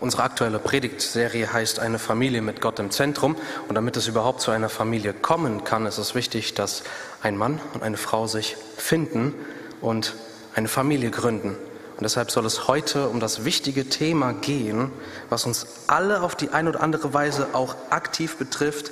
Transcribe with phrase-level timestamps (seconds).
[0.00, 3.36] Unsere aktuelle Predigtserie heißt Eine Familie mit Gott im Zentrum.
[3.68, 6.84] Und damit es überhaupt zu einer Familie kommen kann, ist es wichtig, dass
[7.22, 9.34] ein Mann und eine Frau sich finden
[9.82, 10.14] und
[10.54, 11.50] eine Familie gründen.
[11.50, 14.90] Und deshalb soll es heute um das wichtige Thema gehen,
[15.28, 18.90] was uns alle auf die eine oder andere Weise auch aktiv betrifft,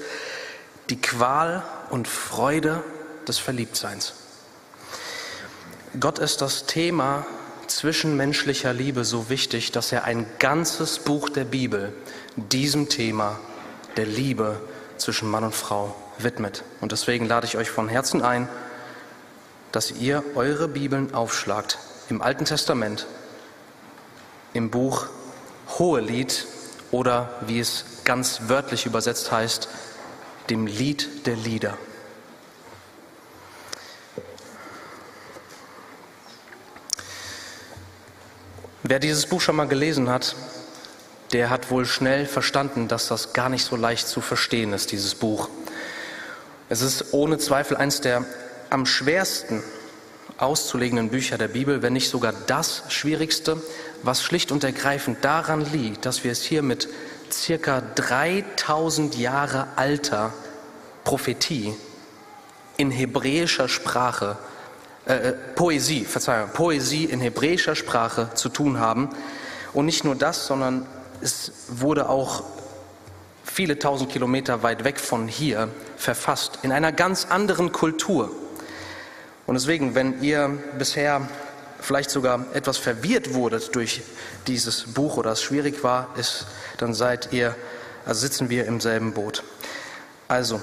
[0.90, 2.82] die Qual und Freude
[3.26, 4.12] des Verliebtseins.
[5.98, 7.24] Gott ist das Thema
[7.68, 11.92] zwischenmenschlicher Liebe so wichtig, dass er ein ganzes Buch der Bibel
[12.36, 13.38] diesem Thema
[13.96, 14.60] der Liebe
[14.96, 16.64] zwischen Mann und Frau widmet.
[16.80, 18.48] Und deswegen lade ich euch von Herzen ein,
[19.72, 21.78] dass ihr eure Bibeln aufschlagt
[22.08, 23.06] im Alten Testament,
[24.54, 25.06] im Buch
[25.78, 26.46] Hohelied
[26.90, 29.68] oder wie es ganz wörtlich übersetzt heißt,
[30.48, 31.76] dem Lied der Lieder.
[38.90, 40.34] Wer dieses Buch schon mal gelesen hat,
[41.32, 45.14] der hat wohl schnell verstanden, dass das gar nicht so leicht zu verstehen ist, dieses
[45.14, 45.50] Buch.
[46.70, 48.24] Es ist ohne Zweifel eines der
[48.70, 49.62] am schwersten
[50.38, 53.62] auszulegenden Bücher der Bibel, wenn nicht sogar das schwierigste,
[54.04, 56.88] was schlicht und ergreifend daran liegt, dass wir es hier mit
[57.30, 60.32] circa 3000 Jahre alter
[61.04, 61.74] Prophetie
[62.78, 64.38] in hebräischer Sprache
[65.08, 69.08] äh, äh, Poesie, Verzeihung, Poesie in hebräischer Sprache zu tun haben.
[69.72, 70.86] Und nicht nur das, sondern
[71.22, 72.44] es wurde auch
[73.42, 78.30] viele tausend Kilometer weit weg von hier verfasst, in einer ganz anderen Kultur.
[79.46, 81.26] Und deswegen, wenn ihr bisher
[81.80, 84.02] vielleicht sogar etwas verwirrt wurdet durch
[84.46, 86.46] dieses Buch oder es schwierig war, ist,
[86.76, 87.56] dann seid ihr,
[88.04, 89.42] also sitzen wir im selben Boot.
[90.28, 90.60] Also,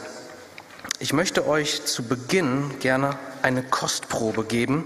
[0.99, 4.85] ich möchte euch zu Beginn gerne eine Kostprobe geben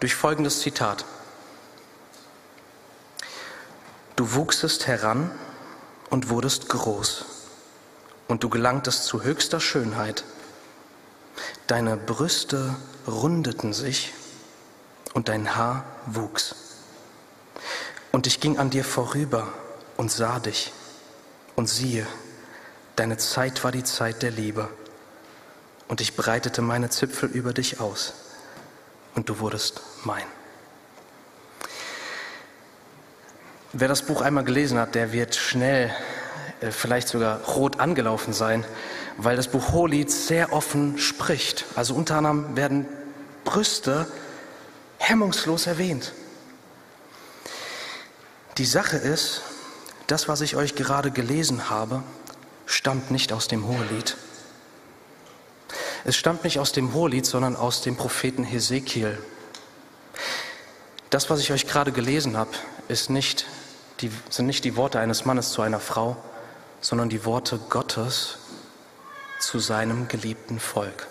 [0.00, 1.04] durch folgendes Zitat.
[4.16, 5.30] Du wuchsest heran
[6.10, 7.24] und wurdest groß
[8.28, 10.24] und du gelangtest zu höchster Schönheit.
[11.66, 12.74] Deine Brüste
[13.06, 14.12] rundeten sich
[15.14, 16.54] und dein Haar wuchs.
[18.10, 19.48] Und ich ging an dir vorüber
[19.96, 20.72] und sah dich
[21.56, 22.06] und siehe,
[22.96, 24.68] Deine Zeit war die Zeit der Liebe.
[25.88, 28.14] Und ich breitete meine Zipfel über dich aus.
[29.14, 30.24] Und du wurdest mein.
[33.72, 35.90] Wer das Buch einmal gelesen hat, der wird schnell,
[36.60, 38.64] äh, vielleicht sogar rot angelaufen sein,
[39.16, 41.64] weil das Buch Hohelied sehr offen spricht.
[41.74, 42.86] Also unter anderem werden
[43.44, 44.06] Brüste
[44.98, 46.12] hemmungslos erwähnt.
[48.58, 49.42] Die Sache ist,
[50.06, 52.02] das, was ich euch gerade gelesen habe,
[52.66, 54.16] stammt nicht aus dem Hohelied.
[56.04, 59.18] Es stammt nicht aus dem Hohelied, sondern aus dem Propheten Hesekiel.
[61.10, 62.50] Das, was ich euch gerade gelesen habe,
[63.08, 63.46] nicht
[64.00, 66.16] die, sind nicht die Worte eines Mannes zu einer Frau,
[66.80, 68.38] sondern die Worte Gottes
[69.38, 71.06] zu seinem geliebten Volk.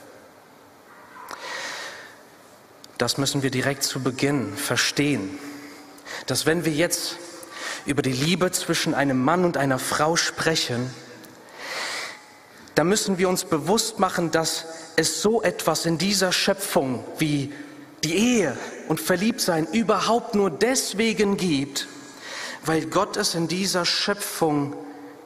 [2.98, 5.40] Das müssen wir direkt zu Beginn verstehen,
[6.28, 7.18] dass wenn wir jetzt
[7.86, 10.94] über die Liebe zwischen einem Mann und einer Frau sprechen,
[12.76, 14.66] da müssen wir uns bewusst machen, dass
[14.96, 17.52] es so etwas in dieser Schöpfung wie
[18.04, 21.88] die Ehe und Verliebtsein überhaupt nur deswegen gibt,
[22.66, 24.76] weil Gott es in dieser Schöpfung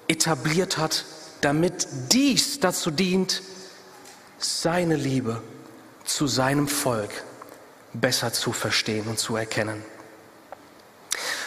[0.07, 1.05] etabliert hat,
[1.41, 3.41] damit dies dazu dient,
[4.37, 5.41] seine Liebe
[6.03, 7.11] zu seinem Volk
[7.93, 9.83] besser zu verstehen und zu erkennen.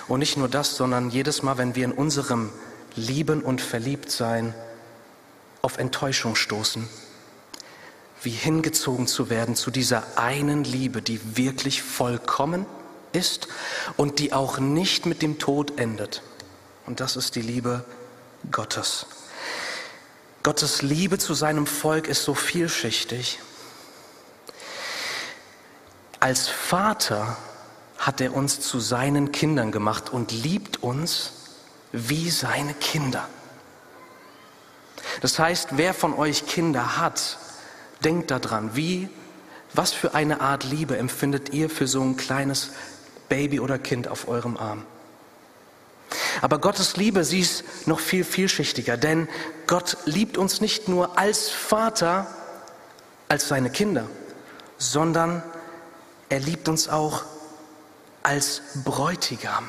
[0.06, 2.50] Und nicht nur das, sondern jedes Mal, wenn wir in unserem
[2.96, 4.54] Lieben und Verliebtsein
[5.62, 6.88] auf Enttäuschung stoßen,
[8.22, 12.66] wie hingezogen zu werden zu dieser einen Liebe, die wirklich vollkommen
[13.12, 13.48] ist
[13.96, 16.22] und die auch nicht mit dem Tod endet.
[16.86, 17.84] Und das ist die Liebe
[18.50, 19.06] Gottes.
[20.42, 23.38] Gottes Liebe zu seinem Volk ist so vielschichtig.
[26.20, 27.36] Als Vater
[27.98, 31.32] hat er uns zu seinen Kindern gemacht und liebt uns
[31.92, 33.28] wie seine Kinder.
[35.20, 37.38] Das heißt, wer von euch Kinder hat,
[38.04, 39.08] denkt daran, wie,
[39.74, 42.70] was für eine Art Liebe empfindet ihr für so ein kleines
[43.28, 44.84] Baby oder Kind auf eurem Arm?
[46.40, 49.28] Aber Gottes Liebe, sie ist noch viel vielschichtiger, denn
[49.66, 52.26] Gott liebt uns nicht nur als Vater,
[53.28, 54.08] als seine Kinder,
[54.78, 55.42] sondern
[56.28, 57.24] er liebt uns auch
[58.22, 59.68] als Bräutigam.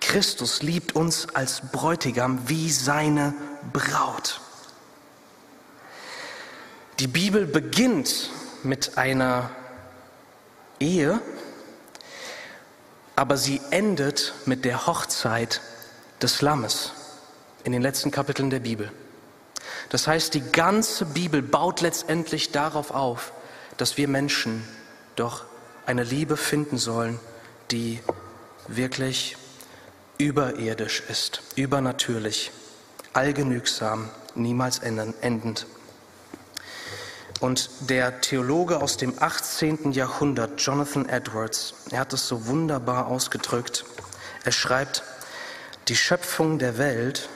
[0.00, 3.34] Christus liebt uns als Bräutigam wie seine
[3.72, 4.40] Braut.
[6.98, 8.30] Die Bibel beginnt
[8.62, 9.50] mit einer
[10.80, 11.20] Ehe
[13.16, 15.60] aber sie endet mit der Hochzeit
[16.20, 16.92] des Lammes
[17.62, 18.90] in den letzten Kapiteln der Bibel.
[19.90, 23.32] Das heißt, die ganze Bibel baut letztendlich darauf auf,
[23.76, 24.66] dass wir Menschen
[25.16, 25.44] doch
[25.86, 27.20] eine Liebe finden sollen,
[27.70, 28.00] die
[28.66, 29.36] wirklich
[30.18, 32.50] überirdisch ist, übernatürlich,
[33.14, 35.66] allgenügsam, niemals endend.
[37.40, 39.92] Und der Theologe aus dem 18.
[39.92, 43.84] Jahrhundert, Jonathan Edwards, er hat es so wunderbar ausgedrückt.
[44.44, 45.02] Er schreibt,
[45.88, 47.28] die Schöpfung der Welt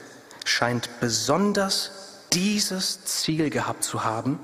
[0.44, 1.90] scheint besonders
[2.32, 4.38] dieses Ziel gehabt zu haben,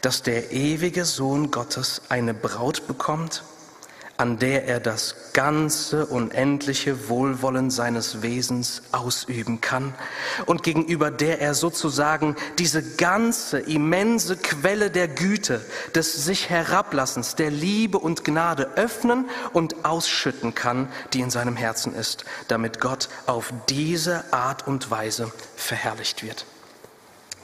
[0.00, 3.42] dass der ewige Sohn Gottes eine Braut bekommt,
[4.20, 9.94] an der er das ganze unendliche Wohlwollen seines Wesens ausüben kann
[10.44, 15.64] und gegenüber der er sozusagen diese ganze immense Quelle der Güte,
[15.94, 19.24] des sich Herablassens, der Liebe und Gnade öffnen
[19.54, 25.32] und ausschütten kann, die in seinem Herzen ist, damit Gott auf diese Art und Weise
[25.56, 26.44] verherrlicht wird.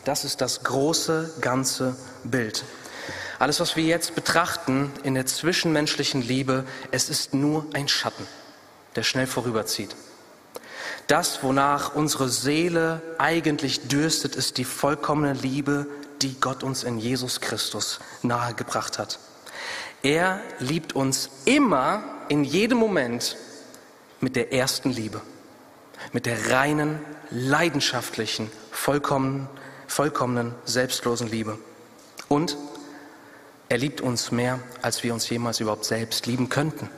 [0.04, 2.66] Das ist das große ganze Bild.
[3.38, 8.26] Alles, was wir jetzt betrachten in der zwischenmenschlichen Liebe, es ist nur ein Schatten,
[8.94, 9.94] der schnell vorüberzieht.
[11.06, 15.86] Das, wonach unsere Seele eigentlich dürstet, ist die vollkommene Liebe,
[16.22, 19.18] die Gott uns in Jesus Christus nahegebracht hat.
[20.02, 23.36] Er liebt uns immer, in jedem Moment,
[24.20, 25.20] mit der ersten Liebe,
[26.12, 27.00] mit der reinen,
[27.30, 29.48] leidenschaftlichen, vollkommenen,
[29.86, 31.58] vollkommenen, selbstlosen Liebe.
[32.28, 32.56] Und
[33.68, 36.88] er liebt uns mehr, als wir uns jemals überhaupt selbst lieben könnten.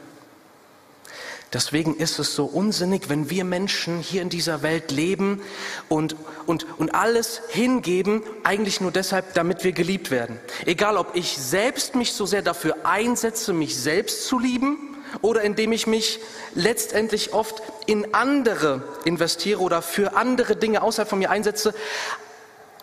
[1.52, 5.40] Deswegen ist es so unsinnig, wenn wir Menschen hier in dieser Welt leben
[5.88, 10.38] und, und, und alles hingeben, eigentlich nur deshalb, damit wir geliebt werden.
[10.66, 14.88] Egal, ob ich selbst mich so sehr dafür einsetze, mich selbst zu lieben,
[15.22, 16.20] oder indem ich mich
[16.54, 21.74] letztendlich oft in andere investiere oder für andere Dinge außerhalb von mir einsetze,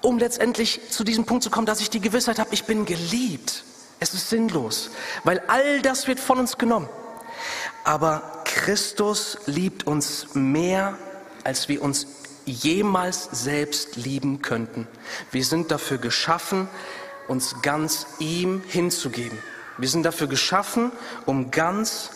[0.02, 3.64] um letztendlich zu diesem Punkt zu kommen, dass ich die Gewissheit habe, ich bin geliebt.
[4.00, 4.92] Es ist sinnlos,
[5.24, 6.90] weil all das wird von uns genommen.
[7.84, 10.98] Aber Christus liebt uns mehr,
[11.44, 12.08] als wir uns
[12.46, 14.88] jemals selbst lieben könnten.
[15.32, 16.68] Wir sind dafür geschaffen,
[17.28, 19.38] uns ganz ihm hinzugeben.
[19.78, 20.92] Wir sind dafür geschaffen,
[21.26, 22.12] um ganz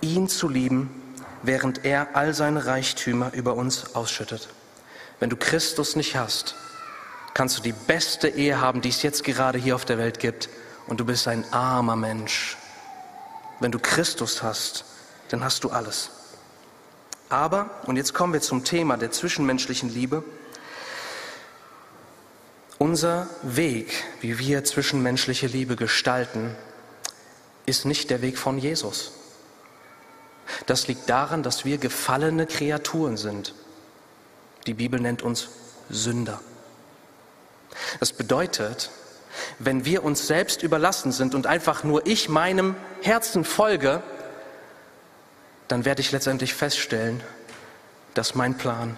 [0.00, 0.90] ihn zu lieben,
[1.42, 4.48] während er all seine Reichtümer über uns ausschüttet.
[5.20, 6.54] Wenn du Christus nicht hast,
[7.34, 10.48] kannst du die beste Ehe haben, die es jetzt gerade hier auf der Welt gibt
[10.86, 12.56] und du bist ein armer Mensch.
[13.60, 14.84] Wenn du Christus hast,
[15.28, 16.10] dann hast du alles.
[17.28, 20.22] Aber, und jetzt kommen wir zum Thema der zwischenmenschlichen Liebe,
[22.78, 26.56] unser Weg, wie wir zwischenmenschliche Liebe gestalten,
[27.64, 29.12] ist nicht der Weg von Jesus.
[30.66, 33.54] Das liegt daran, dass wir gefallene Kreaturen sind.
[34.66, 35.48] Die Bibel nennt uns
[35.88, 36.40] Sünder.
[38.00, 38.90] Das bedeutet,
[39.58, 44.02] wenn wir uns selbst überlassen sind und einfach nur ich meinem Herzen folge,
[45.68, 47.22] dann werde ich letztendlich feststellen,
[48.14, 48.96] dass mein Plan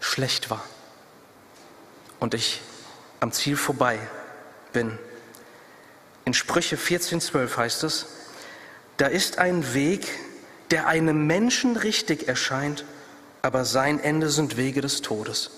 [0.00, 0.64] schlecht war
[2.20, 2.60] und ich
[3.20, 3.98] am Ziel vorbei
[4.72, 4.98] bin.
[6.24, 8.06] In Sprüche 14.12 heißt es,
[8.96, 10.08] da ist ein Weg,
[10.70, 12.84] der einem Menschen richtig erscheint,
[13.42, 15.50] aber sein Ende sind Wege des Todes.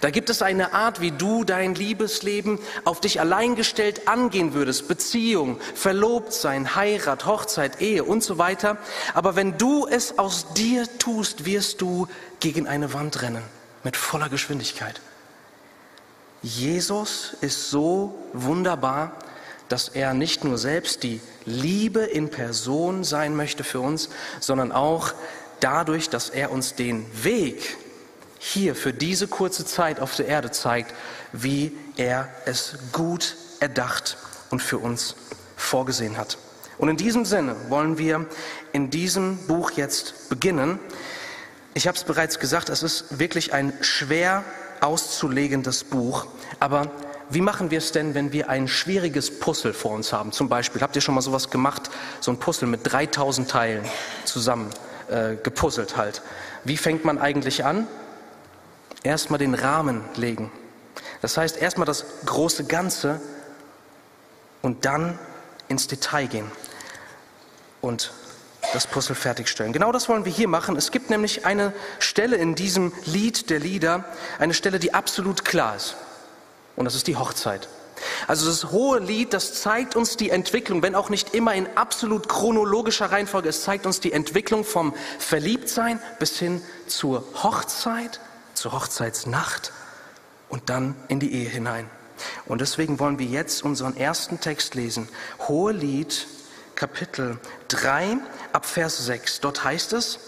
[0.00, 4.88] Da gibt es eine Art, wie du dein Liebesleben auf dich allein gestellt angehen würdest.
[4.88, 8.78] Beziehung, Verlobtsein, Heirat, Hochzeit, Ehe und so weiter.
[9.14, 12.08] Aber wenn du es aus dir tust, wirst du
[12.40, 13.42] gegen eine Wand rennen.
[13.84, 15.00] Mit voller Geschwindigkeit.
[16.42, 19.12] Jesus ist so wunderbar,
[19.68, 24.08] dass er nicht nur selbst die Liebe in Person sein möchte für uns,
[24.40, 25.12] sondern auch
[25.60, 27.76] dadurch, dass er uns den Weg
[28.42, 30.94] hier für diese kurze Zeit auf der Erde zeigt,
[31.32, 34.16] wie er es gut erdacht
[34.48, 35.14] und für uns
[35.56, 36.38] vorgesehen hat.
[36.78, 38.26] Und in diesem Sinne wollen wir
[38.72, 40.78] in diesem Buch jetzt beginnen.
[41.74, 44.42] Ich habe es bereits gesagt, es ist wirklich ein schwer
[44.80, 46.26] auszulegendes Buch.
[46.60, 46.90] Aber
[47.28, 50.32] wie machen wir es denn, wenn wir ein schwieriges Puzzle vor uns haben?
[50.32, 51.90] Zum Beispiel, habt ihr schon mal sowas gemacht?
[52.20, 53.84] So ein Puzzle mit 3000 Teilen
[54.24, 54.70] zusammen
[55.10, 56.22] äh, gepuzzelt halt.
[56.64, 57.86] Wie fängt man eigentlich an?
[59.02, 60.50] Erstmal den Rahmen legen.
[61.22, 63.20] Das heißt, erstmal das große Ganze
[64.62, 65.18] und dann
[65.68, 66.50] ins Detail gehen
[67.80, 68.12] und
[68.72, 69.72] das Puzzle fertigstellen.
[69.72, 70.76] Genau das wollen wir hier machen.
[70.76, 74.04] Es gibt nämlich eine Stelle in diesem Lied der Lieder,
[74.38, 75.96] eine Stelle, die absolut klar ist.
[76.76, 77.68] Und das ist die Hochzeit.
[78.26, 82.28] Also das hohe Lied, das zeigt uns die Entwicklung, wenn auch nicht immer in absolut
[82.28, 88.20] chronologischer Reihenfolge, es zeigt uns die Entwicklung vom Verliebtsein bis hin zur Hochzeit,
[88.60, 89.72] zur Hochzeitsnacht
[90.50, 91.88] und dann in die Ehe hinein.
[92.44, 95.08] Und deswegen wollen wir jetzt unseren ersten Text lesen.
[95.48, 96.26] Hohe Lied,
[96.74, 97.38] Kapitel
[97.68, 98.18] 3,
[98.52, 99.40] ab Vers 6.
[99.40, 100.18] Dort heißt es,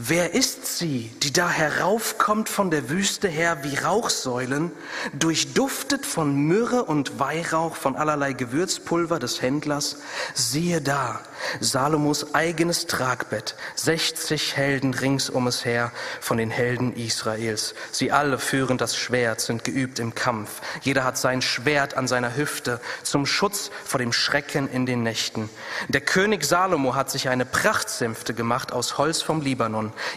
[0.00, 4.70] Wer ist sie, die da heraufkommt von der Wüste her wie Rauchsäulen,
[5.12, 9.96] durchduftet von Myrrhe und Weihrauch, von allerlei Gewürzpulver des Händlers?
[10.34, 11.20] Siehe da,
[11.58, 17.74] Salomos eigenes Tragbett, 60 Helden rings um es her von den Helden Israels.
[17.90, 20.60] Sie alle führen das Schwert, sind geübt im Kampf.
[20.82, 25.50] Jeder hat sein Schwert an seiner Hüfte zum Schutz vor dem Schrecken in den Nächten.
[25.88, 29.67] Der König Salomo hat sich eine Prachtsänfte gemacht aus Holz vom Libanon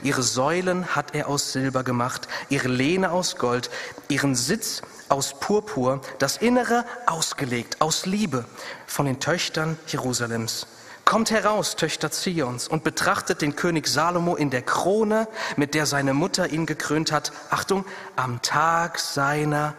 [0.03, 3.69] Ihre Säulen hat er aus Silber gemacht, ihre Lehne aus Gold,
[4.07, 8.45] ihren Sitz aus Purpur, das Innere ausgelegt aus Liebe
[8.87, 10.67] von den Töchtern Jerusalems.
[11.03, 15.27] Kommt heraus, Töchter Zions, und betrachtet den König Salomo in der Krone,
[15.57, 17.33] mit der seine Mutter ihn gekrönt hat.
[17.49, 19.73] Achtung, am Tag seiner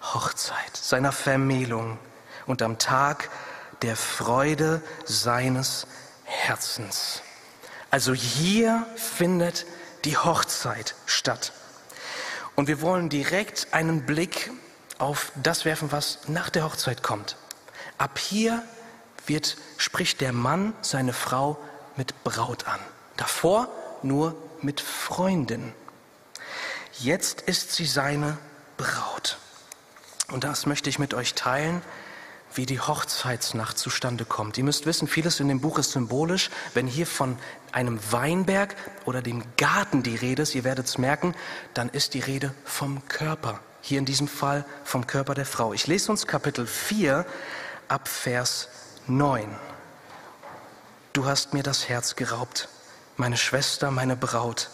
[0.00, 1.98] Hochzeit, seiner Vermählung
[2.46, 3.28] und am Tag
[3.82, 5.86] der Freude seines
[6.24, 7.22] Herzens.
[7.92, 9.66] Also hier findet
[10.06, 11.52] die Hochzeit statt.
[12.54, 14.50] Und wir wollen direkt einen Blick
[14.96, 17.36] auf das werfen, was nach der Hochzeit kommt.
[17.98, 18.62] Ab hier
[19.26, 21.58] wird, spricht der Mann seine Frau
[21.96, 22.80] mit Braut an.
[23.18, 23.68] Davor
[24.02, 25.74] nur mit Freundin.
[26.98, 28.38] Jetzt ist sie seine
[28.78, 29.36] Braut.
[30.28, 31.82] Und das möchte ich mit euch teilen,
[32.54, 34.58] wie die Hochzeitsnacht zustande kommt.
[34.58, 36.50] Ihr müsst wissen, vieles in dem Buch ist symbolisch.
[36.74, 37.38] Wenn hier von
[37.72, 41.34] einem Weinberg oder dem Garten die Rede ist, ihr werdet es merken,
[41.74, 43.60] dann ist die Rede vom Körper.
[43.80, 45.72] Hier in diesem Fall vom Körper der Frau.
[45.72, 47.26] Ich lese uns Kapitel 4
[47.88, 48.68] ab Vers
[49.06, 49.44] 9.
[51.12, 52.68] Du hast mir das Herz geraubt,
[53.16, 54.70] meine Schwester, meine Braut.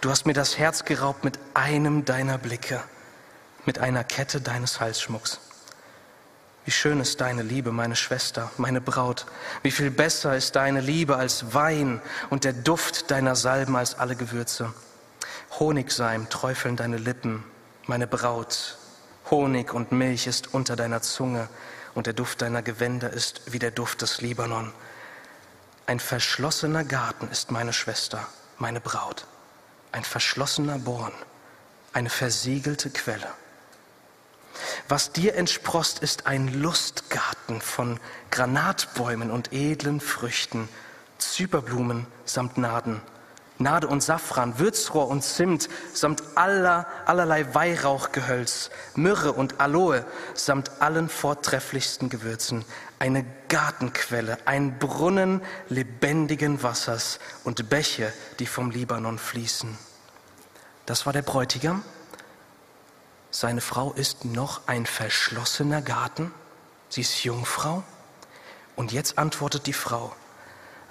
[0.00, 2.82] Du hast mir das Herz geraubt mit einem deiner Blicke,
[3.64, 5.40] mit einer Kette deines Halsschmucks.
[6.64, 9.26] Wie schön ist deine Liebe, meine Schwester, meine Braut.
[9.62, 14.16] Wie viel besser ist deine Liebe als Wein und der Duft deiner Salben als alle
[14.16, 14.72] Gewürze.
[15.58, 17.44] Honigseim träufeln deine Lippen,
[17.86, 18.78] meine Braut.
[19.30, 21.48] Honig und Milch ist unter deiner Zunge
[21.94, 24.72] und der Duft deiner Gewänder ist wie der Duft des Libanon.
[25.86, 28.26] Ein verschlossener Garten ist meine Schwester,
[28.58, 29.26] meine Braut.
[29.92, 31.12] Ein verschlossener Born,
[31.92, 33.28] eine versiegelte Quelle.
[34.88, 37.98] Was dir entsprost, ist ein Lustgarten von
[38.30, 40.68] Granatbäumen und edlen Früchten,
[41.18, 43.00] Zyperblumen samt Naden,
[43.58, 51.08] Nade und Safran, Würzrohr und Zimt samt aller, allerlei Weihrauchgehölz, Myrrhe und Aloe samt allen
[51.08, 52.64] vortrefflichsten Gewürzen,
[52.98, 59.78] eine Gartenquelle, ein Brunnen lebendigen Wassers und Bäche, die vom Libanon fließen.
[60.84, 61.84] Das war der Bräutigam
[63.34, 66.32] seine Frau ist noch ein verschlossener Garten,
[66.88, 67.82] sie ist Jungfrau.
[68.76, 70.14] Und jetzt antwortet die Frau,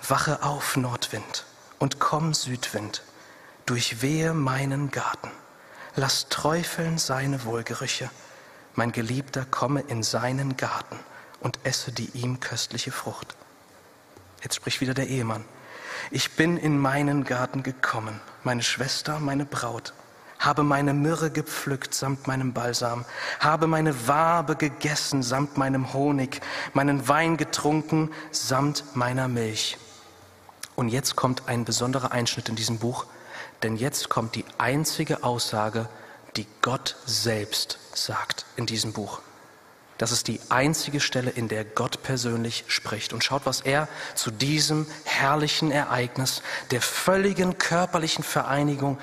[0.06, 1.46] wache auf Nordwind
[1.80, 3.02] und komm Südwind,
[3.66, 5.32] durchwehe meinen Garten,
[5.96, 8.10] lass träufeln seine Wohlgerüche,
[8.76, 11.00] mein Geliebter komme in seinen Garten
[11.40, 13.38] und esse die ihm köstliche Frucht.
[14.42, 15.46] Jetzt spricht wieder der Ehemann.
[16.12, 19.94] Ich bin in meinen Garten gekommen, meine Schwester, meine Braut
[20.44, 23.06] habe meine Myrrhe gepflückt samt meinem Balsam,
[23.40, 26.42] habe meine Wabe gegessen samt meinem Honig,
[26.74, 29.78] meinen Wein getrunken samt meiner Milch.
[30.76, 33.06] Und jetzt kommt ein besonderer Einschnitt in diesem Buch,
[33.62, 35.88] denn jetzt kommt die einzige Aussage,
[36.36, 39.22] die Gott selbst sagt in diesem Buch.
[40.00, 43.14] Das ist die einzige Stelle, in der Gott persönlich spricht.
[43.14, 48.98] Und schaut, was er zu diesem herrlichen Ereignis der völligen körperlichen Vereinigung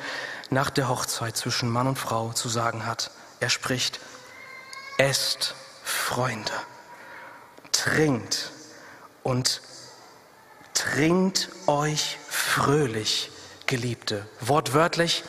[0.51, 3.11] nach der Hochzeit zwischen Mann und Frau zu sagen hat.
[3.39, 4.01] Er spricht,
[4.99, 6.53] esst Freunde,
[7.73, 8.51] trinkt
[9.23, 9.63] und
[10.75, 13.31] trinkt euch fröhlich,
[13.67, 14.27] Geliebte.
[14.41, 15.23] Wortwörtlich,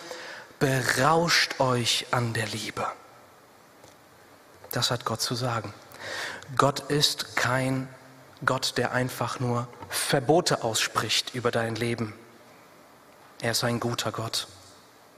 [0.60, 2.88] berauscht euch an der Liebe.
[4.72, 5.74] Das hat Gott zu sagen.
[6.58, 7.88] Gott ist kein
[8.44, 12.14] Gott, der einfach nur Verbote ausspricht über dein Leben.
[13.42, 14.48] Er ist ein guter Gott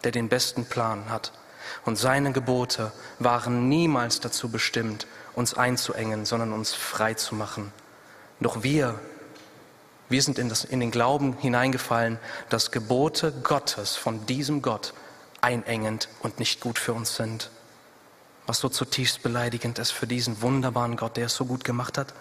[0.04, 1.32] der den besten Plan hat.
[1.86, 7.72] Und seine Gebote waren niemals dazu bestimmt, uns einzuengen, sondern uns frei zu machen.
[8.40, 9.00] Doch wir,
[10.10, 12.20] wir sind in, das, in den Glauben hineingefallen,
[12.50, 14.94] dass Gebote Gottes von diesem Gott
[15.42, 17.50] einengend und nicht gut für uns sind.
[18.46, 22.14] was so zutiefst beleidigend ist für diesen wunderbaren Gott, der es so gut gemacht hat.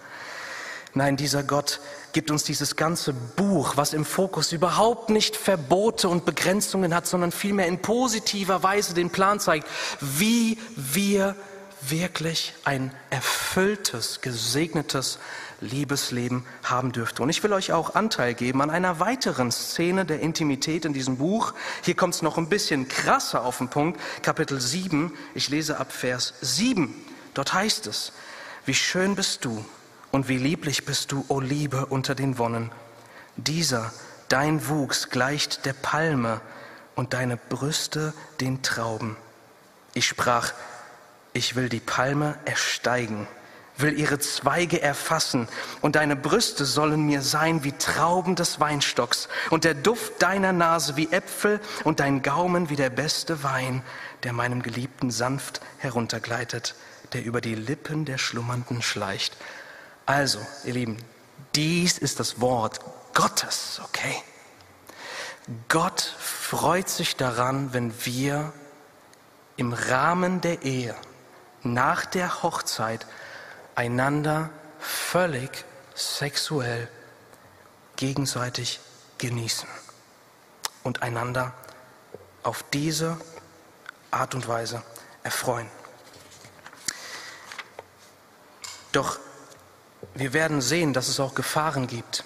[0.95, 1.79] Nein, dieser Gott
[2.11, 7.31] gibt uns dieses ganze Buch, was im Fokus überhaupt nicht Verbote und Begrenzungen hat, sondern
[7.31, 9.67] vielmehr in positiver Weise den Plan zeigt,
[9.99, 11.35] wie wir
[11.81, 15.17] wirklich ein erfülltes, gesegnetes
[15.61, 17.23] Liebesleben haben dürfte.
[17.23, 21.17] Und ich will euch auch Anteil geben an einer weiteren Szene der Intimität in diesem
[21.17, 21.55] Buch.
[21.81, 23.99] Hier kommt es noch ein bisschen krasser auf den Punkt.
[24.21, 26.93] Kapitel 7, ich lese ab Vers 7.
[27.33, 28.13] Dort heißt es,
[28.65, 29.65] wie schön bist du
[30.13, 32.71] und wie lieblich bist du, o Liebe, unter den Wonnen.
[33.35, 33.91] Dieser,
[34.29, 36.39] dein Wuchs, gleicht der Palme
[36.93, 39.17] und deine Brüste den Trauben.
[39.95, 40.53] Ich sprach,
[41.33, 43.27] ich will die Palme ersteigen,
[43.75, 45.47] will ihre Zweige erfassen,
[45.81, 50.95] und deine Brüste sollen mir sein wie Trauben des Weinstocks, und der Duft deiner Nase
[50.95, 53.81] wie Äpfel, und dein Gaumen wie der beste Wein,
[54.21, 56.75] der meinem Geliebten sanft heruntergleitet,
[57.13, 59.35] der über die Lippen der Schlummernden schleicht.
[60.05, 60.97] Also, ihr Lieben,
[61.55, 62.79] dies ist das Wort
[63.13, 64.21] Gottes, okay?
[65.69, 68.53] Gott freut sich daran, wenn wir
[69.55, 70.95] im Rahmen der Ehe,
[71.61, 73.05] nach der Hochzeit,
[73.75, 76.89] einander völlig sexuell
[77.95, 78.79] gegenseitig
[79.17, 79.69] genießen
[80.83, 81.53] und einander
[82.41, 83.17] auf diese
[84.11, 84.83] Art und Weise
[85.23, 85.69] erfreuen.
[88.91, 89.19] Doch
[90.15, 92.23] wir werden sehen, dass es auch Gefahren gibt.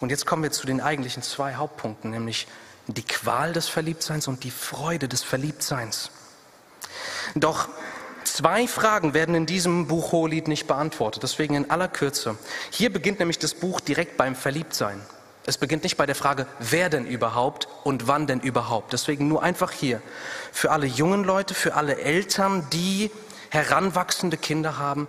[0.00, 2.46] Und jetzt kommen wir zu den eigentlichen zwei Hauptpunkten, nämlich
[2.86, 6.10] die Qual des Verliebtseins und die Freude des Verliebtseins.
[7.34, 7.68] Doch
[8.24, 12.36] zwei Fragen werden in diesem Buch Hohelied nicht beantwortet, deswegen in aller Kürze.
[12.70, 15.00] Hier beginnt nämlich das Buch direkt beim Verliebtsein.
[15.46, 18.92] Es beginnt nicht bei der Frage, wer denn überhaupt und wann denn überhaupt.
[18.92, 20.02] Deswegen nur einfach hier.
[20.52, 23.10] Für alle jungen Leute, für alle Eltern, die
[23.50, 25.08] heranwachsende Kinder haben.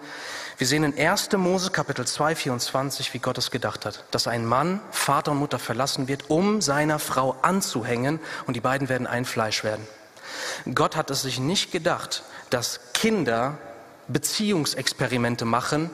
[0.57, 1.31] Wir sehen in 1.
[1.37, 5.59] Mose Kapitel 2, 24, wie Gott es gedacht hat, dass ein Mann Vater und Mutter
[5.59, 9.87] verlassen wird, um seiner Frau anzuhängen und die beiden werden ein Fleisch werden.
[10.73, 13.57] Gott hat es sich nicht gedacht, dass Kinder
[14.07, 15.89] Beziehungsexperimente machen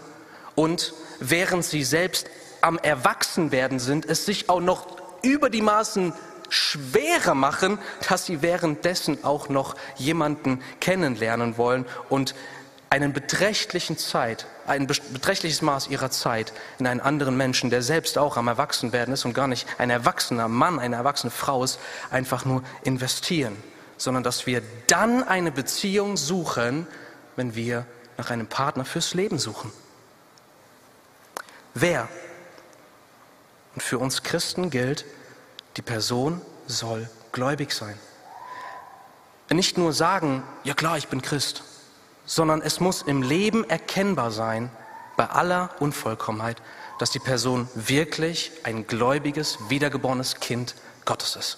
[0.55, 2.27] und während sie selbst
[2.61, 6.13] am Erwachsenwerden sind, es sich auch noch über die Maßen
[6.49, 12.35] schwerer machen, dass sie währenddessen auch noch jemanden kennenlernen wollen und
[12.89, 18.37] einen beträchtlichen Zeit, ein beträchtliches Maß ihrer Zeit in einen anderen Menschen, der selbst auch
[18.37, 21.79] am Erwachsenwerden ist und gar nicht ein erwachsener Mann, eine erwachsene Frau ist,
[22.11, 23.57] einfach nur investieren,
[23.97, 26.87] sondern dass wir dann eine Beziehung suchen,
[27.35, 27.85] wenn wir
[28.17, 29.71] nach einem Partner fürs Leben suchen.
[31.73, 32.07] Wer?
[33.75, 35.05] Und für uns Christen gilt,
[35.77, 37.97] die Person soll gläubig sein.
[39.49, 41.63] Nicht nur sagen, ja klar, ich bin Christ,
[42.25, 44.69] sondern es muss im Leben erkennbar sein,
[45.15, 46.61] bei aller Unvollkommenheit,
[46.99, 51.57] dass die Person wirklich ein gläubiges, wiedergeborenes Kind Gottes ist.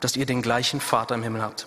[0.00, 1.66] Dass ihr den gleichen Vater im Himmel habt.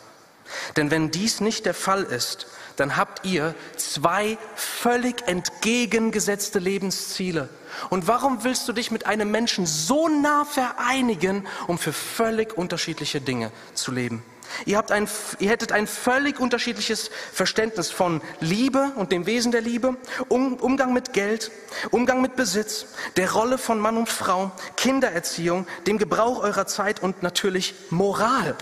[0.76, 7.50] Denn wenn dies nicht der Fall ist, dann habt ihr zwei völlig entgegengesetzte Lebensziele.
[7.90, 13.22] Und warum willst du dich mit einem Menschen so nah vereinigen, um für völlig unterschiedliche
[13.22, 14.24] Dinge zu leben?
[14.66, 15.08] Ihr, habt ein,
[15.40, 19.96] ihr hättet ein völlig unterschiedliches Verständnis von Liebe und dem Wesen der Liebe,
[20.28, 21.52] um, Umgang mit Geld,
[21.90, 27.24] Umgang mit Besitz, der Rolle von Mann und Frau, Kindererziehung, dem Gebrauch eurer Zeit und
[27.24, 28.56] natürlich Moral,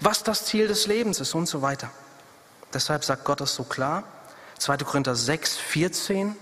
[0.00, 1.90] was das Ziel des Lebens ist und so weiter.
[2.72, 4.04] Deshalb sagt Gott es so klar.
[4.58, 4.78] 2.
[4.78, 6.36] Korinther 6, 14.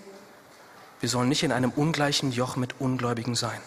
[1.00, 3.60] Wir sollen nicht in einem ungleichen Joch mit Ungläubigen sein.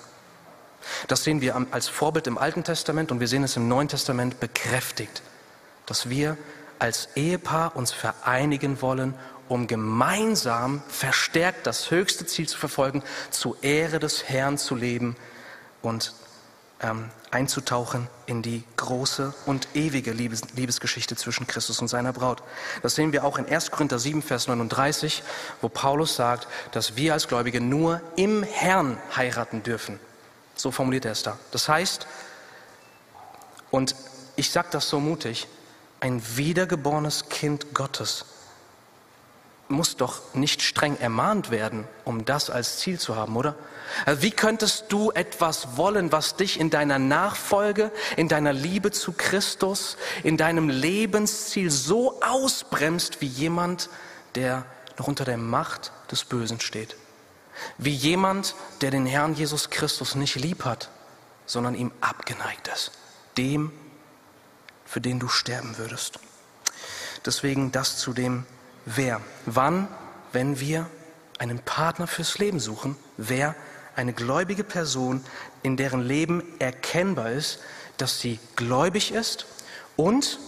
[1.07, 4.39] Das sehen wir als Vorbild im Alten Testament und wir sehen es im Neuen Testament
[4.39, 5.21] bekräftigt,
[5.85, 6.37] dass wir
[6.79, 9.13] als Ehepaar uns vereinigen wollen,
[9.47, 15.15] um gemeinsam verstärkt das höchste Ziel zu verfolgen, zur Ehre des Herrn zu leben
[15.81, 16.13] und
[16.81, 22.43] ähm, einzutauchen in die große und ewige Liebes Liebesgeschichte zwischen Christus und seiner Braut.
[22.81, 23.71] Das sehen wir auch in 1.
[23.71, 25.23] Korinther 7, Vers 39,
[25.61, 29.99] wo Paulus sagt, dass wir als Gläubige nur im Herrn heiraten dürfen.
[30.55, 31.37] So formuliert er es da.
[31.51, 32.07] Das heißt,
[33.69, 33.95] und
[34.35, 35.47] ich sage das so mutig,
[35.99, 38.25] ein wiedergeborenes Kind Gottes
[39.67, 43.55] muss doch nicht streng ermahnt werden, um das als Ziel zu haben, oder?
[44.05, 49.13] Also wie könntest du etwas wollen, was dich in deiner Nachfolge, in deiner Liebe zu
[49.13, 53.89] Christus, in deinem Lebensziel so ausbremst wie jemand,
[54.35, 54.65] der
[54.97, 56.95] noch unter der Macht des Bösen steht?
[57.77, 60.89] Wie jemand, der den Herrn Jesus Christus nicht lieb hat,
[61.45, 62.91] sondern ihm abgeneigt ist,
[63.37, 63.71] dem,
[64.85, 66.19] für den du sterben würdest.
[67.25, 68.45] Deswegen das zu dem
[68.85, 69.21] Wer.
[69.45, 69.87] Wann,
[70.31, 70.89] wenn wir
[71.37, 73.55] einen Partner fürs Leben suchen, wer
[73.95, 75.23] eine gläubige Person,
[75.63, 77.59] in deren Leben erkennbar ist,
[77.97, 79.45] dass sie gläubig ist
[79.95, 80.39] und,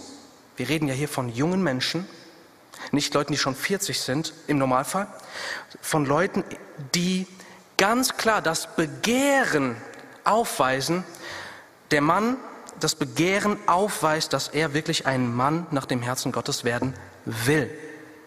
[0.58, 2.08] wir reden ja hier von jungen Menschen,
[2.92, 5.08] nicht Leuten, die schon 40 sind im Normalfall,
[5.82, 6.44] von Leuten,
[6.96, 7.28] die
[7.78, 9.78] ganz klar das Begehren
[10.24, 11.04] aufweisen,
[11.92, 12.38] der Mann
[12.80, 16.94] das Begehren aufweist, dass er wirklich ein Mann nach dem Herzen Gottes werden
[17.26, 17.70] will.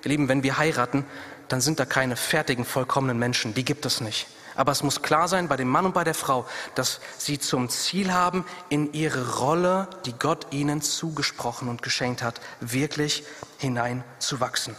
[0.04, 1.04] Ihr Lieben, wenn wir heiraten,
[1.48, 3.54] dann sind da keine fertigen, vollkommenen Menschen.
[3.54, 4.26] Die gibt es nicht.
[4.56, 7.68] Aber es muss klar sein bei dem Mann und bei der Frau, dass sie zum
[7.68, 13.24] Ziel haben, in ihre Rolle, die Gott ihnen zugesprochen und geschenkt hat, wirklich
[13.58, 14.74] hineinzuwachsen.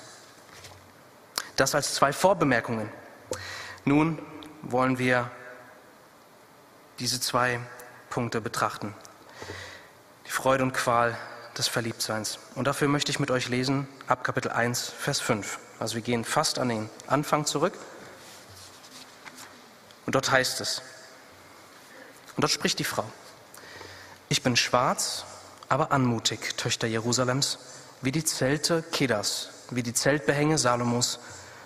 [1.56, 2.90] Das als zwei Vorbemerkungen.
[3.86, 4.20] Nun
[4.64, 5.32] wollen wir
[7.00, 7.60] diese zwei
[8.10, 8.94] Punkte betrachten.
[10.26, 11.18] Die Freude und Qual
[11.58, 12.40] des Verliebtseins.
[12.56, 15.60] Und dafür möchte ich mit euch lesen ab Kapitel 1, Vers 5.
[15.80, 17.74] Also wir gehen fast an den Anfang zurück.
[20.08, 20.82] Und dort heißt es,
[22.36, 23.04] und dort spricht die Frau,
[24.30, 25.26] ich bin schwarz,
[25.68, 27.60] aber anmutig, Töchter Jerusalems,
[28.02, 31.20] wie die Zelte Kedas, wie die Zeltbehänge Salomos.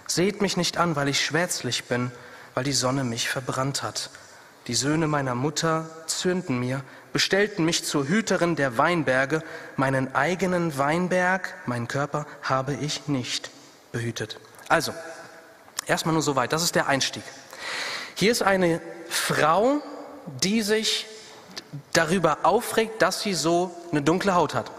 [0.07, 2.11] Seht mich nicht an, weil ich schwärzlich bin,
[2.55, 4.09] weil die Sonne mich verbrannt hat.
[4.65, 9.43] Die Söhne meiner Mutter zürnten mir, bestellten mich zur Hüterin der Weinberge.
[9.75, 13.51] Meinen eigenen Weinberg, meinen Körper, habe ich nicht
[13.91, 14.39] behütet.
[14.67, 14.93] Also,
[15.85, 16.53] erstmal nur soweit.
[16.53, 17.23] Das ist der Einstieg.
[18.21, 18.79] Hier ist eine
[19.09, 19.81] Frau,
[20.43, 21.07] die sich
[21.91, 24.69] darüber aufregt, dass sie so eine dunkle Haut hat.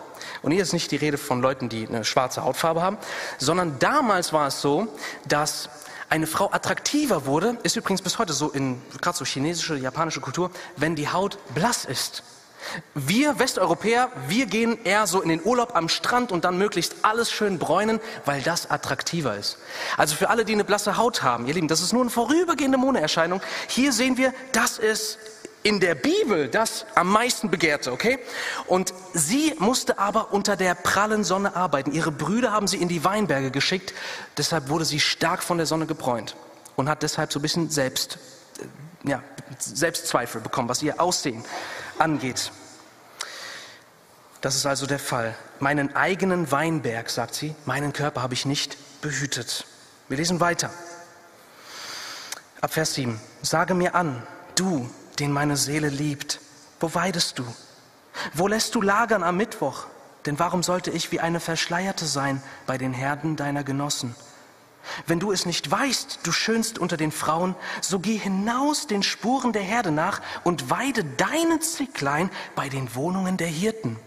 [0.43, 2.99] Und hier ist nicht die Rede von Leuten, die eine schwarze Hautfarbe haben,
[3.39, 4.87] sondern damals war es so,
[5.27, 5.71] dass
[6.09, 10.53] eine Frau attraktiver wurde, ist übrigens bis heute so in gerade so chinesische, japanische Kultur,
[10.77, 12.23] wenn die Haut blass ist.
[12.95, 17.31] Wir Westeuropäer, wir gehen eher so in den Urlaub am Strand und dann möglichst alles
[17.31, 19.59] schön bräunen, weil das attraktiver ist.
[19.97, 22.79] Also für alle, die eine blasse Haut haben, ihr Lieben, das ist nur eine vorübergehende
[22.79, 23.41] Modeerscheinung.
[23.69, 25.19] Hier sehen wir, das ist
[25.63, 28.19] in der Bibel das am meisten begehrte, okay?
[28.67, 31.93] Und sie musste aber unter der prallen Sonne arbeiten.
[31.93, 33.95] Ihre Brüder haben sie in die Weinberge geschickt,
[34.37, 36.37] deshalb wurde sie stark von der Sonne gebräunt
[36.77, 38.19] und hat deshalb so ein bisschen selbst,
[38.59, 39.23] äh, ja,
[39.59, 41.45] Selbstzweifel bekommen, was ihr Aussehen
[41.99, 42.53] angeht.
[44.41, 45.35] Das ist also der Fall.
[45.61, 49.67] Meinen eigenen Weinberg, sagt sie, meinen Körper habe ich nicht behütet.
[50.09, 50.71] Wir lesen weiter.
[52.61, 53.21] Ab Vers 7.
[53.43, 54.23] Sage mir an,
[54.57, 56.41] du, den meine Seele liebt,
[56.81, 57.45] wo weidest du?
[58.35, 59.87] Wo lässt du lagern am Mittwoch?
[60.27, 64.15] Denn warum sollte ich wie eine Verschleierte sein bei den Herden deiner Genossen?
[65.07, 69.53] Wenn du es nicht weißt, du schönst unter den Frauen, so geh hinaus den Spuren
[69.53, 73.99] der Herde nach und weide deine Zicklein bei den Wohnungen der Hirten.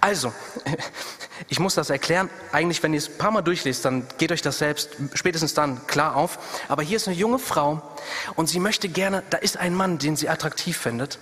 [0.00, 0.32] Also,
[1.48, 2.30] ich muss das erklären.
[2.50, 5.86] Eigentlich, wenn ihr es ein paar Mal durchlest, dann geht euch das selbst spätestens dann
[5.86, 6.38] klar auf.
[6.68, 7.82] Aber hier ist eine junge Frau
[8.34, 11.18] und sie möchte gerne, da ist ein Mann, den sie attraktiv findet,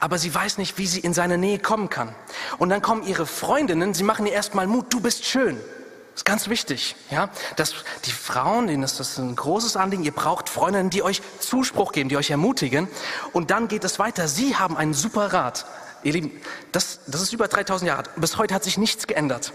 [0.00, 2.14] aber sie weiß nicht, wie sie in seine Nähe kommen kann.
[2.58, 5.58] Und dann kommen ihre Freundinnen, sie machen ihr erstmal Mut, du bist schön.
[6.18, 10.48] Ist ganz wichtig, ja, dass die Frauen, denen ist das ein großes Anliegen, ihr braucht
[10.48, 12.88] Freundinnen, die euch Zuspruch geben, die euch ermutigen.
[13.32, 14.26] Und dann geht es weiter.
[14.26, 15.64] Sie haben einen super Rat.
[16.02, 16.32] Ihr Lieben,
[16.72, 18.02] das, das ist über 3000 Jahre.
[18.16, 19.52] Bis heute hat sich nichts geändert.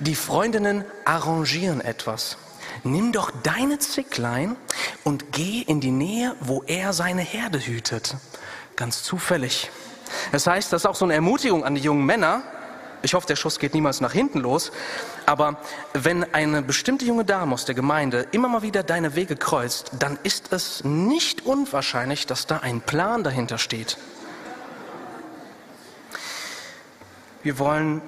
[0.00, 2.38] Die Freundinnen arrangieren etwas.
[2.82, 4.56] Nimm doch deine Zicklein
[5.04, 8.16] und geh in die Nähe, wo er seine Herde hütet.
[8.74, 9.70] Ganz zufällig.
[10.32, 12.42] Das heißt, das ist auch so eine Ermutigung an die jungen Männer.
[13.04, 14.72] Ich hoffe, der Schuss geht niemals nach hinten los.
[15.26, 15.58] Aber
[15.92, 20.18] wenn eine bestimmte junge Dame aus der Gemeinde immer mal wieder deine Wege kreuzt, dann
[20.22, 23.98] ist es nicht unwahrscheinlich, dass da ein Plan dahinter steht.
[27.42, 28.00] Wir wollen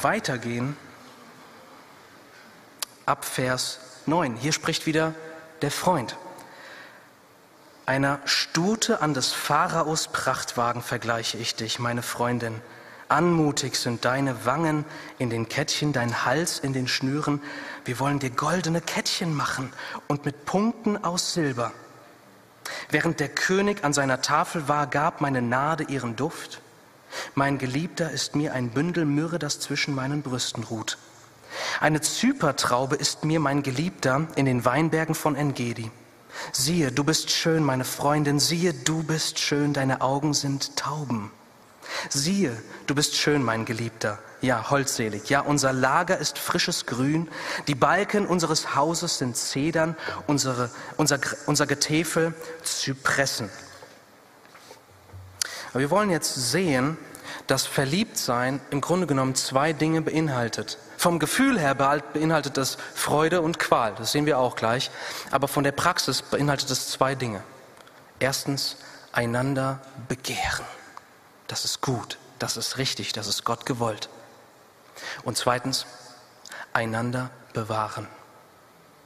[0.00, 0.76] weitergehen
[3.04, 4.36] ab Vers 9.
[4.36, 5.12] Hier spricht wieder
[5.60, 6.16] der Freund.
[7.84, 12.62] Einer Stute an des Pharaos Prachtwagen vergleiche ich dich, meine Freundin.
[13.08, 14.84] Anmutig sind deine Wangen
[15.18, 17.40] in den Kettchen, dein Hals in den Schnüren.
[17.84, 19.72] Wir wollen dir goldene Kettchen machen
[20.08, 21.72] und mit Punkten aus Silber.
[22.90, 26.60] Während der König an seiner Tafel war, gab meine Nade ihren Duft.
[27.34, 30.98] Mein Geliebter ist mir ein Bündel Myrrhe, das zwischen meinen Brüsten ruht.
[31.80, 35.90] Eine Zypertraube ist mir mein Geliebter in den Weinbergen von Engedi.
[36.52, 41.30] Siehe, du bist schön, meine Freundin, siehe, du bist schön, deine Augen sind Tauben.
[42.08, 47.28] Siehe, du bist schön, mein Geliebter, ja, holdselig, ja, unser Lager ist frisches Grün,
[47.68, 49.96] die Balken unseres Hauses sind Zedern,
[50.26, 53.50] unsere, unser, unser Getäfel Zypressen.
[55.70, 56.96] Aber wir wollen jetzt sehen,
[57.46, 60.78] dass Verliebtsein im Grunde genommen zwei Dinge beinhaltet.
[60.96, 64.90] Vom Gefühl her beinhaltet es Freude und Qual, das sehen wir auch gleich.
[65.30, 67.42] Aber von der Praxis beinhaltet es zwei Dinge.
[68.18, 68.76] Erstens,
[69.12, 70.64] einander begehren.
[71.46, 74.08] Das ist gut, das ist richtig, das ist Gott gewollt.
[75.24, 75.86] Und zweitens,
[76.72, 78.06] einander bewahren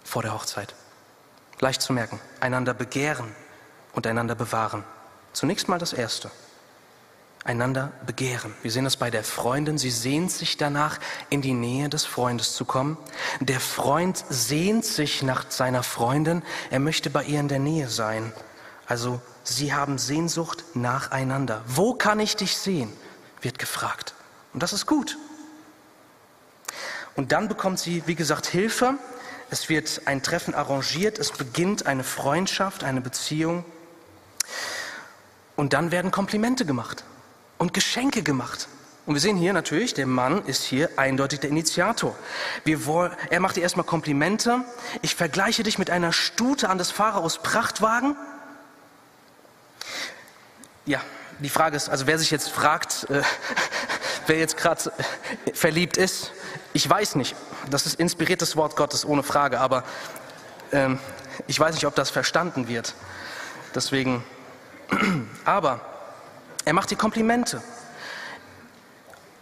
[0.04, 0.74] vor der Hochzeit.
[1.60, 3.34] Leicht zu merken, einander begehren
[3.92, 4.84] und einander bewahren.
[5.32, 6.30] Zunächst mal das Erste.
[7.44, 8.54] Einander begehren.
[8.62, 9.78] Wir sehen das bei der Freundin.
[9.78, 10.98] Sie sehnt sich danach,
[11.30, 12.98] in die Nähe des Freundes zu kommen.
[13.40, 16.42] Der Freund sehnt sich nach seiner Freundin.
[16.70, 18.32] Er möchte bei ihr in der Nähe sein.
[18.90, 21.62] Also sie haben Sehnsucht nacheinander.
[21.66, 22.92] Wo kann ich dich sehen?
[23.40, 24.14] wird gefragt.
[24.52, 25.16] Und das ist gut.
[27.14, 28.94] Und dann bekommt sie, wie gesagt, Hilfe.
[29.48, 31.20] Es wird ein Treffen arrangiert.
[31.20, 33.64] Es beginnt eine Freundschaft, eine Beziehung.
[35.54, 37.04] Und dann werden Komplimente gemacht
[37.58, 38.66] und Geschenke gemacht.
[39.06, 42.16] Und wir sehen hier natürlich, der Mann ist hier eindeutig der Initiator.
[42.64, 44.64] Wollen, er macht dir erstmal Komplimente.
[45.00, 48.16] Ich vergleiche dich mit einer Stute an des Pharaos Prachtwagen.
[50.90, 51.00] Ja,
[51.38, 53.22] die Frage ist, also wer sich jetzt fragt, äh,
[54.26, 54.92] wer jetzt gerade
[55.46, 56.32] äh, verliebt ist,
[56.72, 57.36] ich weiß nicht.
[57.70, 59.84] Das ist inspiriertes Wort Gottes, ohne Frage, aber
[60.72, 60.98] ähm,
[61.46, 62.96] ich weiß nicht, ob das verstanden wird.
[63.72, 64.24] Deswegen,
[65.44, 65.80] aber
[66.64, 67.62] er macht dir Komplimente.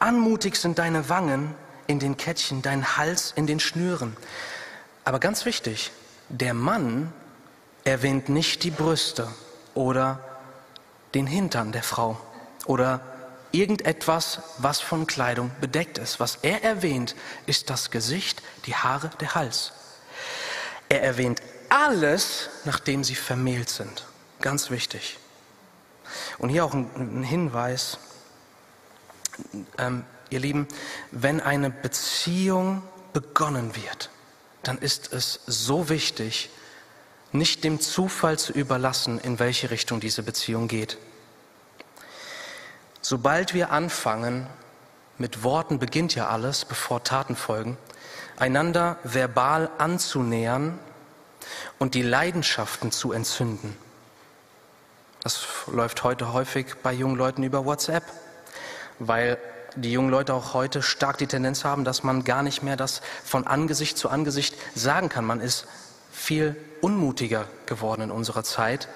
[0.00, 1.54] Anmutig sind deine Wangen
[1.86, 4.18] in den Kettchen, dein Hals in den Schnüren.
[5.06, 5.92] Aber ganz wichtig,
[6.28, 7.10] der Mann
[7.84, 9.28] erwähnt nicht die Brüste
[9.72, 10.27] oder
[11.18, 12.16] den Hintern der Frau
[12.64, 13.00] oder
[13.50, 16.20] irgendetwas, was von Kleidung bedeckt ist.
[16.20, 19.72] Was er erwähnt, ist das Gesicht, die Haare, der Hals.
[20.88, 24.06] Er erwähnt alles, nachdem sie vermählt sind.
[24.40, 25.18] Ganz wichtig.
[26.38, 27.98] Und hier auch ein, Hinweis,
[29.76, 30.68] ähm, ihr Lieben,
[31.10, 34.10] wenn eine Beziehung begonnen wird,
[34.62, 36.50] dann ist es so wichtig,
[37.32, 40.96] nicht dem Zufall zu überlassen, in welche Richtung diese Beziehung geht.
[43.08, 44.46] Sobald wir anfangen,
[45.16, 47.78] mit Worten beginnt ja alles, bevor Taten folgen,
[48.36, 50.78] einander verbal anzunähern
[51.78, 53.74] und die Leidenschaften zu entzünden,
[55.22, 58.04] das läuft heute häufig bei jungen Leuten über WhatsApp,
[58.98, 59.38] weil
[59.74, 63.00] die jungen Leute auch heute stark die Tendenz haben, dass man gar nicht mehr das
[63.24, 65.24] von Angesicht zu Angesicht sagen kann.
[65.24, 65.66] Man ist
[66.12, 68.86] viel unmutiger geworden in unserer Zeit.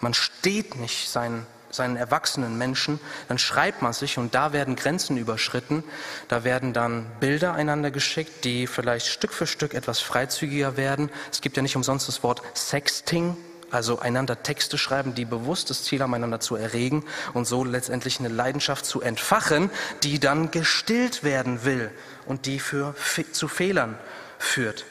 [0.00, 5.16] Man steht nicht seinen, seinen erwachsenen Menschen, dann schreibt man sich und da werden Grenzen
[5.16, 5.84] überschritten.
[6.28, 11.10] Da werden dann Bilder einander geschickt, die vielleicht Stück für Stück etwas freizügiger werden.
[11.30, 13.36] Es gibt ja nicht umsonst das Wort Sexting,
[13.70, 18.20] also einander Texte schreiben, die bewusst das Ziel haben, einander zu erregen und so letztendlich
[18.20, 19.70] eine Leidenschaft zu entfachen,
[20.02, 21.90] die dann gestillt werden will
[22.26, 22.94] und die für,
[23.32, 23.98] zu Fehlern
[24.38, 24.84] führt.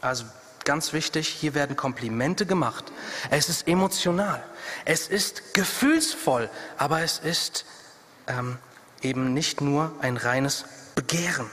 [0.00, 0.24] Also
[0.68, 2.92] ganz wichtig, hier werden Komplimente gemacht.
[3.30, 4.44] Es ist emotional,
[4.84, 7.64] es ist gefühlsvoll, aber es ist
[8.26, 8.58] ähm,
[9.00, 11.48] eben nicht nur ein reines Begehren.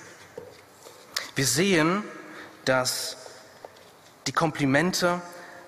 [1.34, 2.04] Wir sehen,
[2.66, 3.16] dass
[4.28, 5.22] die Komplimente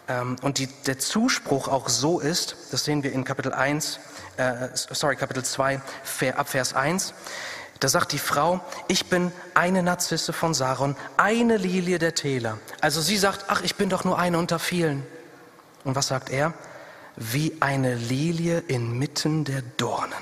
[0.09, 4.01] ähm, und die, der Zuspruch auch so ist, das sehen wir in Kapitel 1,
[4.35, 5.81] äh, sorry, Kapitel 2,
[6.35, 7.13] ab Vers 1,
[7.79, 12.57] da sagt die Frau, ich bin eine Narzisse von Saron, eine Lilie der Täler.
[12.81, 15.05] Also sie sagt, ach, ich bin doch nur eine unter vielen.
[15.83, 16.53] Und was sagt er?
[17.15, 20.13] Wie eine Lilie inmitten der Dornen.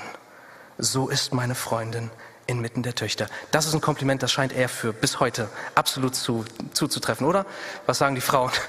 [0.77, 2.09] So ist meine Freundin
[2.47, 3.27] inmitten der Töchter.
[3.51, 7.45] Das ist ein Kompliment, das scheint er für bis heute absolut zu, zuzutreffen, oder?
[7.85, 8.51] Was sagen die Frauen?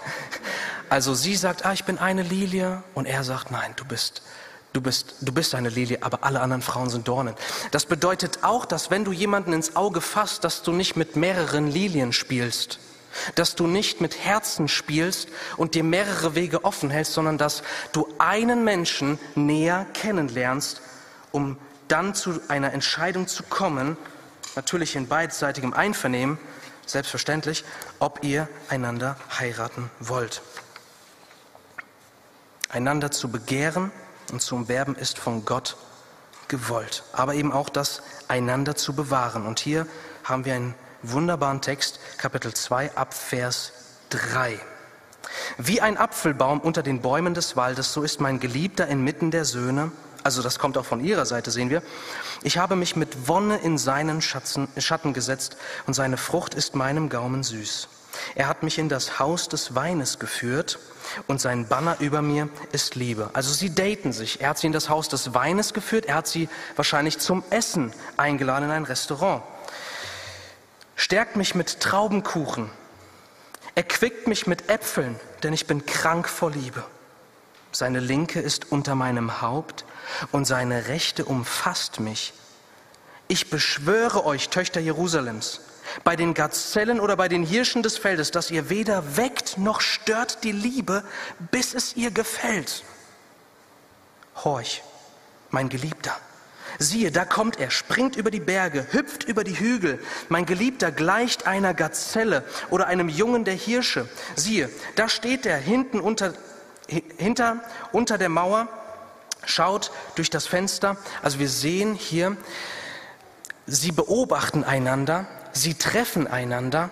[0.89, 4.23] Also sie sagt, ah, ich bin eine Lilie und er sagt, nein, du bist,
[4.77, 7.35] du bist, du bist eine Lilie, aber alle anderen Frauen sind Dornen.
[7.71, 11.67] Das bedeutet auch, dass wenn du jemanden ins Auge fasst, dass du nicht mit mehreren
[11.67, 12.79] Lilien spielst,
[13.35, 17.63] dass du nicht mit Herzen spielst und dir mehrere Wege offen hältst, sondern dass
[17.93, 20.83] du einen Menschen näher kennenlernst,
[21.33, 21.57] um
[21.89, 23.97] dann zu einer Entscheidung zu kommen,
[24.57, 26.39] natürlich in beidseitigem Einvernehmen,
[26.85, 27.65] selbstverständlich,
[27.99, 30.43] ob ihr einander heiraten wollt.
[32.69, 33.91] Einander zu begehren
[34.33, 35.77] und zu umwerben ist von Gott
[36.49, 37.03] gewollt.
[37.13, 39.47] Aber eben auch das einander zu bewahren.
[39.47, 39.87] Und hier
[40.25, 43.73] haben wir einen wunderbaren Text, Kapitel 2 ab Vers
[44.11, 44.59] 3.
[45.59, 49.91] Wie ein Apfelbaum unter den Bäumen des Waldes, so ist mein Geliebter inmitten der Söhne.
[50.23, 51.83] Also das kommt auch von ihrer Seite, sehen wir.
[52.43, 57.43] Ich habe mich mit Wonne in seinen Schatten gesetzt und seine Frucht ist meinem Gaumen
[57.43, 57.89] süß.
[58.35, 60.79] Er hat mich in das Haus des Weines geführt
[61.27, 63.31] und sein Banner über mir ist Liebe.
[63.33, 64.41] Also sie daten sich.
[64.41, 67.93] Er hat sie in das Haus des Weines geführt, er hat sie wahrscheinlich zum Essen
[68.17, 69.43] eingeladen in ein Restaurant.
[70.97, 72.71] Stärkt mich mit Traubenkuchen.
[73.75, 76.83] Erquickt mich mit Äpfeln, denn ich bin krank vor Liebe.
[77.73, 79.85] Seine Linke ist unter meinem Haupt
[80.33, 82.33] und seine Rechte umfasst mich.
[83.29, 85.61] Ich beschwöre euch, Töchter Jerusalems,
[86.05, 90.45] bei den Gazellen oder bei den Hirschen des Feldes, dass ihr weder weckt noch stört
[90.45, 91.05] die Liebe,
[91.51, 92.85] bis es ihr gefällt.
[94.45, 94.83] Horch,
[95.51, 96.17] mein Geliebter,
[96.79, 99.99] Siehe, da kommt er, springt über die Berge, hüpft über die Hügel.
[100.29, 104.09] Mein Geliebter gleicht einer Gazelle oder einem Jungen der Hirsche.
[104.35, 106.35] Siehe, da steht er hinten unter,
[107.17, 108.69] hinter, unter der Mauer,
[109.45, 110.97] schaut durch das Fenster.
[111.23, 112.37] Also wir sehen hier,
[113.67, 116.91] sie beobachten einander, sie treffen einander,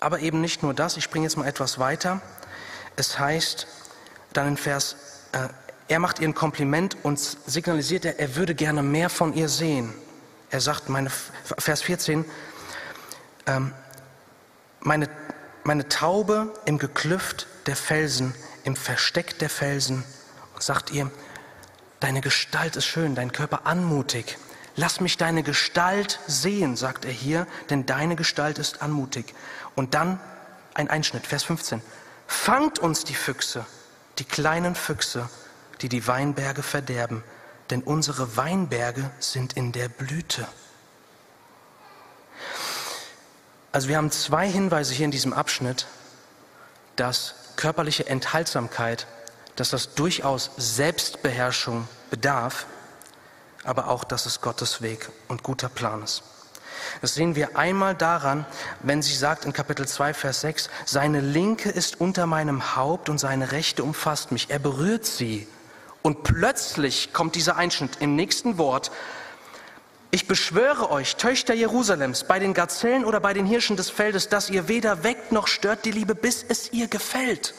[0.00, 0.96] aber eben nicht nur das.
[0.96, 2.20] Ich springe jetzt mal etwas weiter.
[2.96, 3.66] Es heißt
[4.32, 4.96] dann in Vers
[5.32, 5.48] äh,
[5.90, 9.92] er macht ihr ein Kompliment und signalisiert, er, er würde gerne mehr von ihr sehen.
[10.50, 12.24] Er sagt, meine, Vers 14,
[13.46, 13.72] ähm,
[14.78, 15.08] meine,
[15.64, 20.04] meine Taube im Geklüft der Felsen, im Versteck der Felsen,
[20.60, 21.10] sagt ihr,
[21.98, 24.38] deine Gestalt ist schön, dein Körper anmutig.
[24.76, 29.34] Lass mich deine Gestalt sehen, sagt er hier, denn deine Gestalt ist anmutig.
[29.74, 30.20] Und dann
[30.74, 31.82] ein Einschnitt, Vers 15.
[32.26, 33.66] Fangt uns die Füchse,
[34.18, 35.28] die kleinen Füchse,
[35.80, 37.24] die die Weinberge verderben,
[37.70, 40.46] denn unsere Weinberge sind in der Blüte.
[43.72, 45.86] Also wir haben zwei Hinweise hier in diesem Abschnitt,
[46.96, 49.06] dass körperliche Enthaltsamkeit,
[49.56, 52.66] dass das durchaus Selbstbeherrschung bedarf,
[53.64, 56.22] aber auch, dass es Gottes Weg und guter Plan ist.
[57.00, 58.46] Das sehen wir einmal daran,
[58.80, 63.18] wenn sie sagt in Kapitel 2, Vers 6, seine Linke ist unter meinem Haupt und
[63.18, 64.50] seine Rechte umfasst mich.
[64.50, 65.46] Er berührt sie
[66.02, 68.90] und plötzlich kommt dieser Einschnitt im nächsten Wort.
[70.10, 74.50] Ich beschwöre euch, Töchter Jerusalems, bei den Gazellen oder bei den Hirschen des Feldes, dass
[74.50, 77.54] ihr weder weckt noch stört die Liebe, bis es ihr gefällt.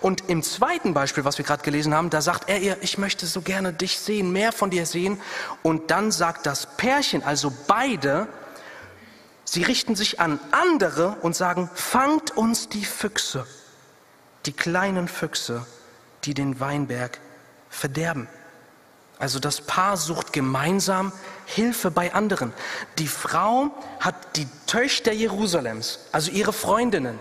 [0.00, 3.26] Und im zweiten Beispiel, was wir gerade gelesen haben, da sagt er ihr, ich möchte
[3.26, 5.20] so gerne dich sehen, mehr von dir sehen.
[5.62, 8.28] Und dann sagt das Pärchen, also beide,
[9.44, 13.46] sie richten sich an andere und sagen, fangt uns die Füchse,
[14.46, 15.66] die kleinen Füchse,
[16.24, 17.18] die den Weinberg
[17.70, 18.28] verderben.
[19.18, 21.12] Also das Paar sucht gemeinsam
[21.46, 22.52] Hilfe bei anderen.
[22.98, 23.70] Die Frau
[24.00, 27.18] hat die Töchter Jerusalems, also ihre Freundinnen.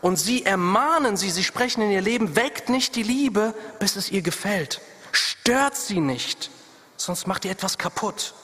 [0.00, 4.10] Und sie ermahnen sie, sie sprechen in ihr Leben, weckt nicht die Liebe, bis es
[4.10, 4.80] ihr gefällt.
[5.12, 6.50] Stört sie nicht,
[6.96, 8.34] sonst macht ihr etwas kaputt.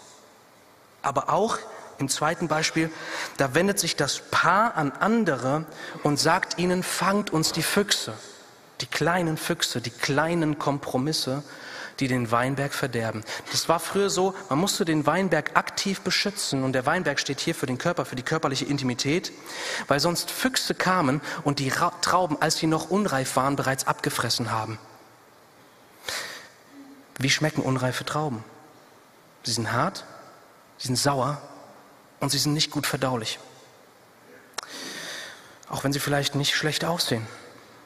[1.02, 1.58] Aber auch
[1.98, 2.90] im zweiten Beispiel,
[3.36, 5.66] da wendet sich das Paar an andere
[6.02, 8.14] und sagt ihnen, fangt uns die Füchse.
[8.80, 11.42] Die kleinen Füchse, die kleinen Kompromisse,
[12.00, 13.22] die den Weinberg verderben.
[13.52, 17.54] Das war früher so, man musste den Weinberg aktiv beschützen und der Weinberg steht hier
[17.54, 19.32] für den Körper, für die körperliche Intimität,
[19.86, 24.78] weil sonst Füchse kamen und die Trauben, als sie noch unreif waren, bereits abgefressen haben.
[27.18, 28.42] Wie schmecken unreife Trauben?
[29.42, 30.04] Sie sind hart,
[30.78, 31.40] sie sind sauer
[32.18, 33.38] und sie sind nicht gut verdaulich.
[35.68, 37.26] Auch wenn sie vielleicht nicht schlecht aussehen.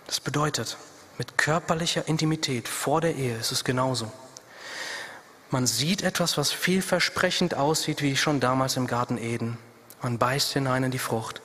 [0.07, 0.77] Das bedeutet,
[1.19, 4.11] mit körperlicher Intimität vor der Ehe ist es genauso.
[5.51, 9.59] Man sieht etwas, was vielversprechend aussieht, wie schon damals im Garten Eden.
[10.03, 11.41] Man beißt hinein in die Frucht,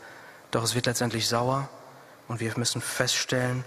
[0.51, 1.69] doch es wird letztendlich sauer
[2.27, 3.63] und wir müssen feststellen,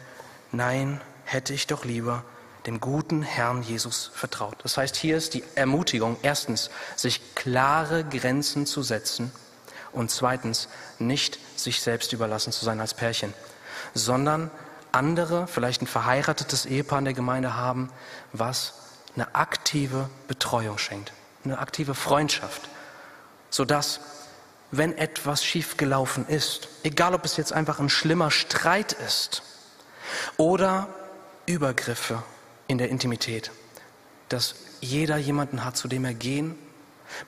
[0.50, 2.24] nein, hätte ich doch lieber
[2.66, 4.56] dem guten Herrn Jesus vertraut.
[4.62, 9.32] Das heißt, hier ist die Ermutigung, erstens, sich klare Grenzen zu setzen
[9.92, 13.34] und zweitens, nicht sich selbst überlassen zu sein als Pärchen,
[13.94, 14.50] sondern
[14.92, 17.90] andere, vielleicht ein verheiratetes Ehepaar in der Gemeinde haben,
[18.32, 18.74] was
[19.14, 21.12] eine aktive Betreuung schenkt,
[21.44, 22.68] eine aktive Freundschaft,
[23.50, 24.00] sodass,
[24.70, 29.42] wenn etwas schiefgelaufen ist, egal ob es jetzt einfach ein schlimmer Streit ist
[30.36, 30.88] oder
[31.46, 32.22] Übergriffe
[32.68, 33.50] in der Intimität,
[34.28, 36.56] dass jeder jemanden hat, zu dem er gehen,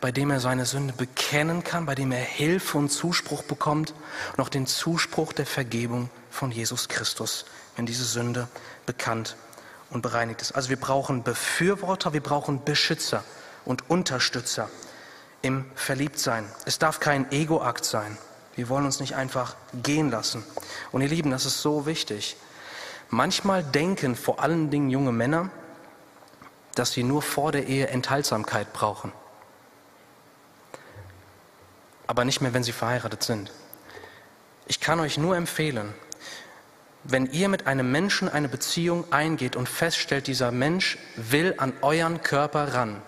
[0.00, 3.94] bei dem er seine Sünde bekennen kann, bei dem er Hilfe und Zuspruch bekommt
[4.36, 7.44] und auch den Zuspruch der Vergebung von Jesus Christus,
[7.76, 8.48] wenn diese Sünde
[8.86, 9.36] bekannt
[9.90, 10.52] und bereinigt ist.
[10.52, 13.24] Also wir brauchen Befürworter, wir brauchen Beschützer
[13.64, 14.68] und Unterstützer
[15.42, 16.46] im Verliebtsein.
[16.64, 18.16] Es darf kein Egoakt sein.
[18.56, 20.44] Wir wollen uns nicht einfach gehen lassen.
[20.92, 22.36] Und ihr Lieben, das ist so wichtig.
[23.10, 25.50] Manchmal denken vor allen Dingen junge Männer,
[26.74, 29.12] dass sie nur vor der Ehe Enthaltsamkeit brauchen.
[32.06, 33.50] Aber nicht mehr, wenn sie verheiratet sind.
[34.66, 35.94] Ich kann euch nur empfehlen,
[37.04, 42.22] wenn ihr mit einem Menschen eine Beziehung eingeht und feststellt, dieser Mensch will an euren
[42.22, 43.02] Körper ran,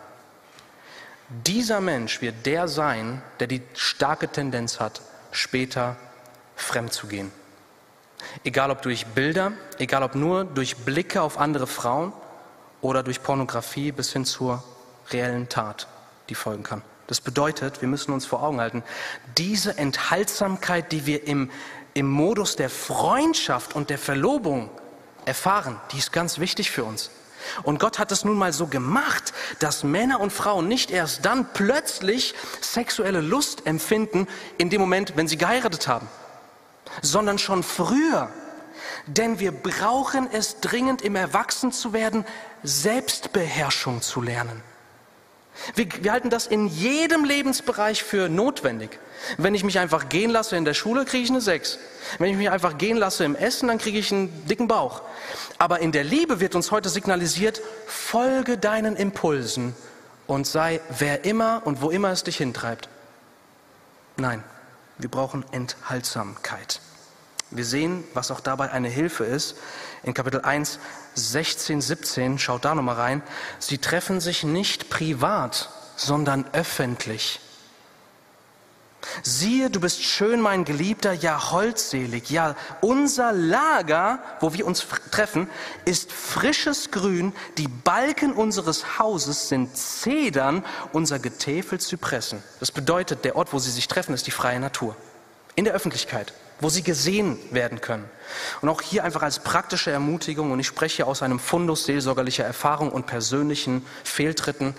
[1.28, 5.00] dieser Mensch wird der sein, der die starke Tendenz hat,
[5.32, 5.96] später
[6.54, 7.32] fremd zu gehen.
[8.44, 12.12] Egal ob durch Bilder, egal ob nur durch Blicke auf andere Frauen
[12.80, 14.62] oder durch Pornografie bis hin zur
[15.10, 15.88] reellen Tat,
[16.28, 16.82] die folgen kann.
[17.06, 18.82] Das bedeutet, wir müssen uns vor Augen halten,
[19.38, 21.50] diese Enthaltsamkeit, die wir im,
[21.96, 24.68] im Modus der Freundschaft und der Verlobung
[25.24, 27.10] erfahren, die ist ganz wichtig für uns.
[27.62, 31.48] Und Gott hat es nun mal so gemacht, dass Männer und Frauen nicht erst dann
[31.54, 34.28] plötzlich sexuelle Lust empfinden,
[34.58, 36.06] in dem Moment, wenn sie geheiratet haben,
[37.00, 38.28] sondern schon früher.
[39.06, 42.26] Denn wir brauchen es dringend, im Erwachsen zu werden,
[42.62, 44.62] Selbstbeherrschung zu lernen.
[45.74, 48.98] Wir, wir, halten das in jedem Lebensbereich für notwendig.
[49.38, 51.78] Wenn ich mich einfach gehen lasse in der Schule, kriege ich eine 6.
[52.18, 55.02] Wenn ich mich einfach gehen lasse im Essen, dann kriege ich einen dicken Bauch.
[55.58, 59.74] Aber in der Liebe wird uns heute signalisiert, folge deinen Impulsen
[60.26, 62.88] und sei wer immer und wo immer es dich hintreibt.
[64.16, 64.42] Nein,
[64.98, 66.80] wir brauchen Enthaltsamkeit.
[67.50, 69.56] Wir sehen, was auch dabei eine Hilfe ist.
[70.02, 70.78] In Kapitel 1,
[71.16, 73.22] 16, 17, schaut da nochmal rein.
[73.58, 77.40] Sie treffen sich nicht privat, sondern öffentlich.
[79.22, 82.30] Siehe, du bist schön, mein Geliebter, ja holdselig.
[82.30, 85.48] Ja, unser Lager, wo wir uns treffen,
[85.84, 87.32] ist frisches Grün.
[87.56, 92.42] Die Balken unseres Hauses sind Zedern, unser Getäfel Zypressen.
[92.60, 94.96] Das bedeutet, der Ort, wo sie sich treffen, ist die freie Natur.
[95.54, 98.08] In der Öffentlichkeit wo sie gesehen werden können.
[98.60, 102.90] Und auch hier einfach als praktische Ermutigung, und ich spreche aus einem Fundus seelsorgerlicher Erfahrung
[102.90, 104.74] und persönlichen Fehltritten,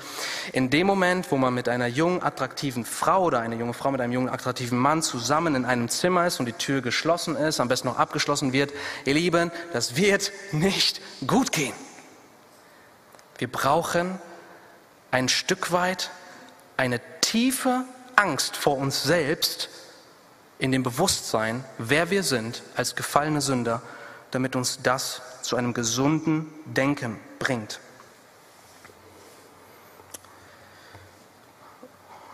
[0.54, 4.02] in dem Moment, wo man mit einer jungen, attraktiven Frau oder eine junge Frau mit
[4.02, 7.68] einem jungen, attraktiven Mann zusammen in einem Zimmer ist und die Tür geschlossen ist, am
[7.68, 8.74] besten noch abgeschlossen wird,
[9.06, 11.74] ihr Lieben, das wird nicht gut gehen.
[13.38, 14.20] Wir brauchen
[15.12, 16.10] ein Stück weit
[16.76, 19.70] eine tiefe Angst vor uns selbst,
[20.60, 23.82] in dem Bewusstsein, wer wir sind als gefallene Sünder,
[24.32, 27.80] damit uns das zu einem gesunden Denken bringt.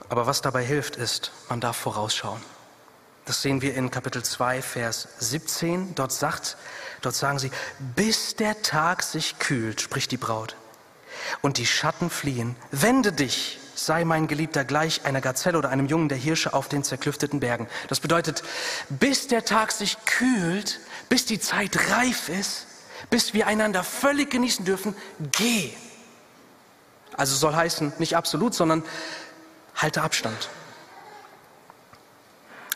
[0.10, 2.42] Aber was dabei hilft, ist, man darf vorausschauen.
[3.26, 5.96] Das sehen wir in Kapitel 2, Vers 17.
[5.96, 6.58] Dort, sagt,
[7.02, 7.52] dort sagen sie,
[7.96, 10.56] bis der Tag sich kühlt, spricht die Braut,
[11.42, 16.10] und die Schatten fliehen, wende dich sei mein Geliebter gleich einer Gazelle oder einem Jungen
[16.10, 17.68] der Hirsche auf den zerklüfteten Bergen.
[17.88, 18.44] Das bedeutet,
[18.90, 22.68] bis der Tag sich kühlt, bis die Zeit reif ist,
[23.10, 24.96] bis wir einander völlig genießen dürfen,
[25.32, 25.72] geh.
[27.16, 28.84] Also soll heißen, nicht absolut, sondern
[29.76, 30.50] halte Abstand.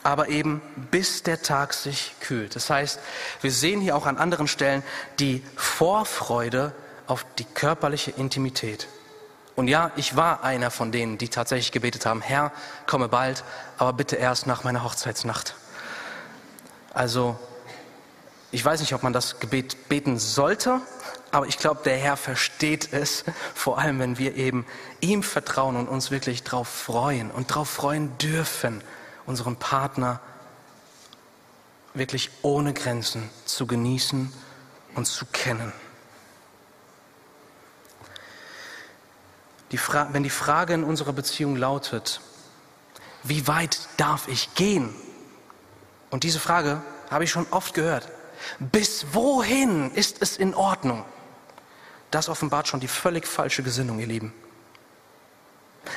[0.03, 2.55] Aber eben bis der Tag sich kühlt.
[2.55, 2.99] Das heißt,
[3.41, 4.83] wir sehen hier auch an anderen Stellen
[5.19, 6.73] die Vorfreude
[7.07, 8.87] auf die körperliche Intimität.
[9.57, 12.51] Und ja, ich war einer von denen, die tatsächlich gebetet haben, Herr,
[12.85, 13.43] komme bald,
[13.79, 15.55] aber bitte erst nach meiner Hochzeitsnacht.
[16.93, 17.39] Also,
[18.51, 20.79] ich weiß nicht, ob man das Gebet beten sollte,
[21.31, 23.23] aber ich glaube, der Herr versteht es,
[23.55, 24.63] vor allem wenn wir eben
[25.01, 28.83] ihm vertrauen und uns wirklich darauf freuen und darauf freuen dürfen,
[29.25, 30.19] unseren Partner
[31.95, 34.31] wirklich ohne Grenzen zu genießen
[34.93, 35.73] und zu kennen.
[39.71, 39.79] Die
[40.11, 42.21] wenn die Frage in unserer Beziehung lautet,
[43.23, 44.93] wie weit darf ich gehen?
[46.09, 48.07] Und diese Frage habe ich schon oft gehört.
[48.59, 51.03] Bis wohin ist es in Ordnung?
[52.11, 54.33] Das offenbart schon die völlig falsche Gesinnung, ihr Lieben.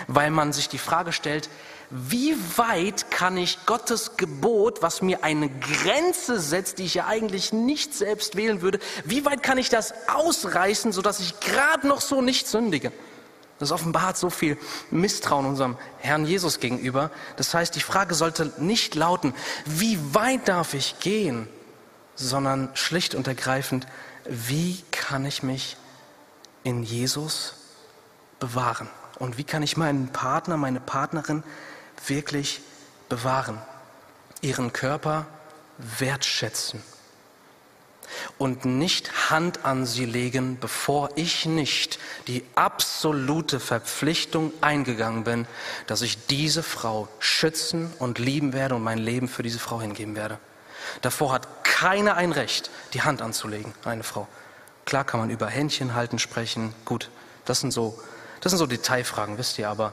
[0.07, 1.49] Weil man sich die Frage stellt,
[1.91, 7.53] wie weit kann ich Gottes Gebot, was mir eine Grenze setzt, die ich ja eigentlich
[7.53, 12.23] nicht selbst wählen würde, wie weit kann ich das ausreißen, sodass ich gerade noch so
[12.23, 12.93] nicht sündige?
[13.61, 14.59] Das offenbart so viel
[14.91, 17.11] Misstrauen unserem Herrn Jesus gegenüber.
[17.37, 19.35] Das heißt, die Frage sollte nicht lauten,
[19.67, 21.47] wie weit darf ich gehen,
[22.15, 23.87] sondern schlicht und ergreifend,
[24.25, 25.77] wie kann ich mich
[26.65, 27.55] in Jesus
[28.39, 28.89] bewahren?
[29.19, 31.45] Und wie kann ich meinen Partner, meine Partnerin
[32.07, 32.63] wirklich
[33.11, 33.61] bewahren?
[34.41, 35.27] Ihren Körper
[35.77, 36.83] wertschätzen
[38.39, 45.47] und nicht Hand an sie legen, bevor ich nicht die absolute Verpflichtung eingegangen bin,
[45.87, 50.17] dass ich diese Frau schützen und lieben werde und mein Leben für diese Frau hingeben
[50.17, 50.39] werde.
[51.03, 54.27] Davor hat keiner ein Recht, die Hand anzulegen, eine Frau.
[54.85, 57.11] Klar kann man über Händchen halten sprechen, gut,
[57.45, 57.99] das sind so,
[58.41, 59.93] das sind so Detailfragen, wisst ihr, aber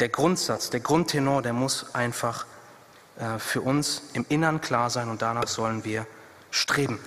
[0.00, 2.46] der Grundsatz, der Grundtenor, der muss einfach
[3.18, 6.06] äh, für uns im Innern klar sein und danach sollen wir
[6.54, 7.00] streben.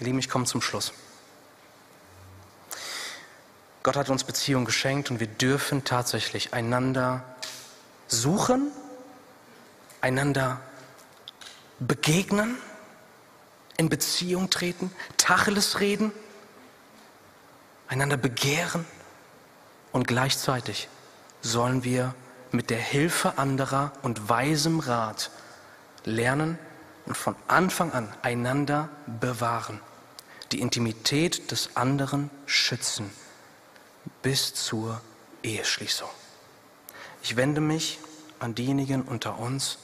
[0.00, 0.92] Ihr Lieben, ich komme zum Schluss.
[3.84, 7.22] Gott hat uns Beziehung geschenkt und wir dürfen tatsächlich einander
[8.08, 8.72] suchen,
[10.00, 10.60] einander
[11.78, 12.58] begegnen,
[13.76, 16.10] in Beziehung treten, Tacheles reden,
[17.86, 18.84] einander begehren
[19.92, 20.88] und gleichzeitig
[21.40, 22.14] sollen wir
[22.50, 25.30] mit der Hilfe anderer und weisem Rat
[26.04, 26.58] lernen
[27.06, 28.88] und von Anfang an einander
[29.20, 29.80] bewahren,
[30.52, 33.10] die Intimität des anderen schützen
[34.22, 35.00] bis zur
[35.42, 36.08] Eheschließung.
[37.22, 37.98] Ich wende mich
[38.38, 39.78] an diejenigen unter uns,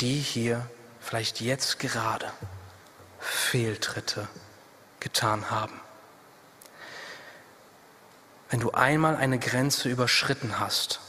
[0.00, 0.68] die hier
[1.00, 2.30] vielleicht jetzt gerade
[3.18, 4.28] Fehltritte
[5.00, 5.80] getan haben.
[8.50, 11.00] Wenn du einmal eine Grenze überschritten hast,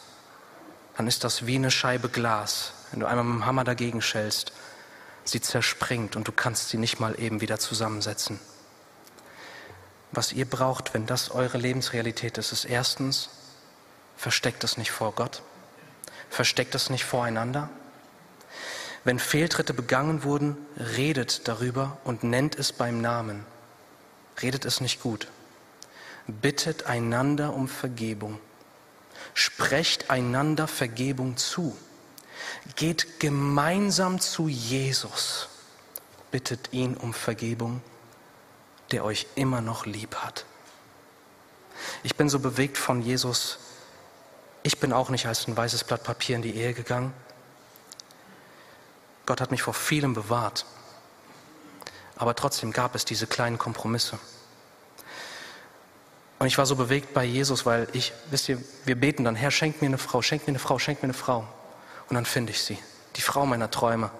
[0.98, 2.74] dann ist das wie eine Scheibe Glas.
[2.92, 4.52] Wenn du einmal mit dem Hammer dagegen schellst,
[5.32, 8.40] sie zerspringt und du kannst sie nicht mal eben wieder zusammensetzen.
[10.12, 13.30] Was ihr braucht, wenn das eure Lebensrealität ist, ist erstens,
[14.18, 15.44] versteckt es nicht vor Gott,
[16.30, 17.70] versteckt es nicht voreinander.
[19.04, 23.46] Wenn Fehltritte begangen wurden, redet darüber und nennt es beim Namen.
[24.42, 25.28] Redet es nicht gut.
[26.28, 28.40] Bittet einander um Vergebung.
[29.34, 31.78] Sprecht einander Vergebung zu.
[32.76, 35.50] Geht gemeinsam zu Jesus.
[36.32, 37.82] Bittet ihn um Vergebung
[38.92, 40.46] der euch immer noch lieb hat.
[42.04, 43.60] Ich bin so bewegt von Jesus.
[44.64, 47.14] Ich bin auch nicht als ein weißes Blatt Papier in die Ehe gegangen.
[49.26, 50.66] Gott hat mich vor vielem bewahrt.
[52.16, 54.20] Aber trotzdem gab es diese kleinen Kompromisse.
[56.40, 59.52] Und ich war so bewegt bei Jesus, weil ich, wisst ihr, wir beten dann, Herr,
[59.52, 61.48] schenk mir eine Frau, schenk mir eine Frau, schenk mir eine Frau.
[62.10, 62.78] Und dann finde ich sie,
[63.16, 64.12] die Frau meiner Träume.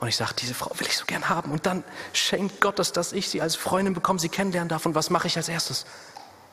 [0.00, 1.52] Und ich sage, diese Frau will ich so gern haben.
[1.52, 4.86] Und dann schenkt Gott es, dass ich sie als Freundin bekomme, sie kennenlernen darf.
[4.86, 5.86] Und was mache ich als erstes?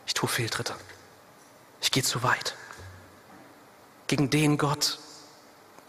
[0.05, 0.75] Ich tue Fehltritte.
[1.81, 2.55] Ich gehe zu weit.
[4.07, 4.99] Gegen den Gott,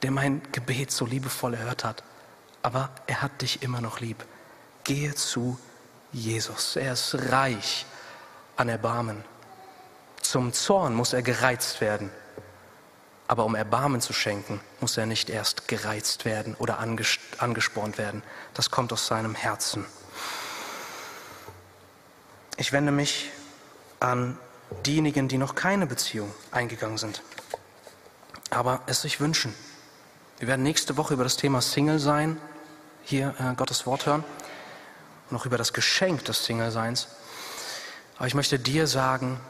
[0.03, 2.03] der mein Gebet so liebevoll erhört hat.
[2.62, 4.24] Aber er hat dich immer noch lieb.
[4.84, 5.59] Gehe zu
[6.12, 6.76] Jesus.
[6.76, 7.86] Er ist reich
[8.57, 9.24] an Erbarmen.
[10.20, 12.11] Zum Zorn muss er gereizt werden.
[13.27, 18.22] Aber um Erbarmen zu schenken, muss er nicht erst gereizt werden oder angespornt werden.
[18.53, 19.87] Das kommt aus seinem Herzen.
[22.57, 23.31] Ich wende mich
[23.99, 24.39] an
[24.87, 27.22] diejenigen, die noch keine Beziehung eingegangen sind,
[28.51, 29.55] aber es sich wünschen.
[30.39, 32.41] Wir werden nächste Woche über das Thema Single sein,
[33.03, 34.25] hier äh, Gottes Wort hören,
[35.31, 37.09] und auch über das Geschenk des Single-Seins.
[38.16, 39.41] Aber ich möchte dir sagen,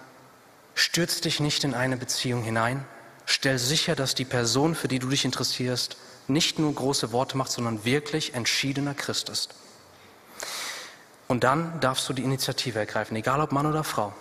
[0.74, 2.84] stürz dich nicht in eine Beziehung hinein,
[3.26, 5.96] Stell sicher, dass die Person, für die du dich interessierst,
[6.28, 9.54] nicht nur große Worte macht, sondern wirklich entschiedener Christ ist.
[11.26, 14.12] Und dann darfst du die Initiative ergreifen, egal ob Mann oder Frau.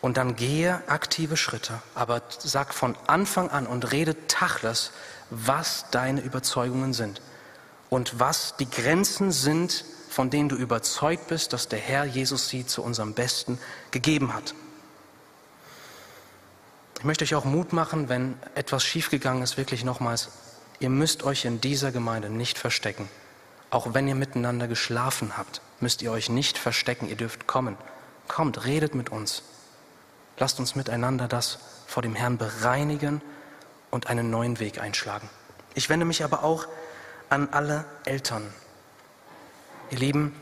[0.00, 4.92] Und dann gehe aktive Schritte, aber sag von Anfang an und rede tachles,
[5.30, 7.20] was deine Überzeugungen sind
[7.90, 12.64] und was die Grenzen sind, von denen du überzeugt bist, dass der Herr Jesus sie
[12.64, 13.58] zu unserem Besten
[13.90, 14.54] gegeben hat.
[16.98, 20.30] Ich möchte euch auch Mut machen, wenn etwas schiefgegangen ist, wirklich nochmals,
[20.80, 23.08] ihr müsst euch in dieser Gemeinde nicht verstecken.
[23.70, 27.76] Auch wenn ihr miteinander geschlafen habt, müsst ihr euch nicht verstecken, ihr dürft kommen.
[28.26, 29.44] Kommt, redet mit uns.
[30.38, 33.22] Lasst uns miteinander das vor dem Herrn bereinigen
[33.92, 35.30] und einen neuen Weg einschlagen.
[35.74, 36.66] Ich wende mich aber auch
[37.28, 38.52] an alle Eltern.
[39.90, 40.34] Ihr Lieben,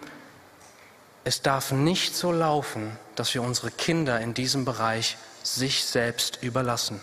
[1.24, 7.01] es darf nicht so laufen, dass wir unsere Kinder in diesem Bereich sich selbst überlassen.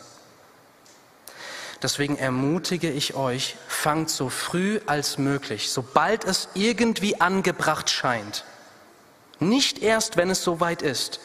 [1.82, 8.46] Deswegen ermutige ich euch, fangt so früh als möglich, sobald es irgendwie angebracht scheint,
[9.40, 11.20] nicht erst, wenn es soweit ist,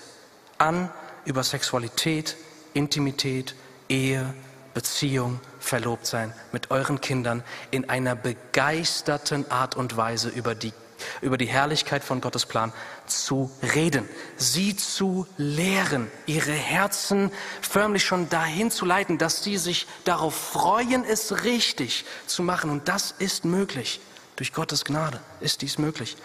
[0.58, 0.90] an,
[1.24, 2.36] über Sexualität,
[2.74, 3.54] Intimität,
[3.88, 4.34] Ehe,
[4.74, 10.72] Beziehung, Verlobtsein mit euren Kindern in einer begeisterten Art und Weise über die
[11.20, 12.72] über die Herrlichkeit von Gottes Plan
[13.06, 17.30] zu reden, sie zu lehren, ihre Herzen
[17.60, 22.70] förmlich schon dahin zu leiten, dass sie sich darauf freuen, es richtig zu machen.
[22.70, 24.00] Und das ist möglich.
[24.38, 26.16] Durch Gottes Gnade ist dies möglich.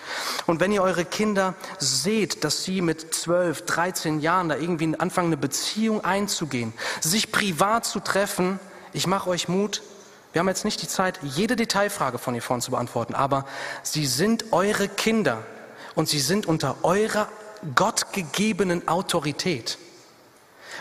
[0.45, 5.29] Und wenn ihr eure Kinder seht, dass sie mit 12, 13 Jahren da irgendwie anfangen,
[5.29, 8.59] eine Beziehung einzugehen, sich privat zu treffen,
[8.93, 9.81] ich mache euch Mut,
[10.33, 13.45] wir haben jetzt nicht die Zeit, jede Detailfrage von hier vorne zu beantworten, aber
[13.83, 15.43] sie sind eure Kinder
[15.95, 17.29] und sie sind unter eurer
[17.75, 19.77] gottgegebenen Autorität.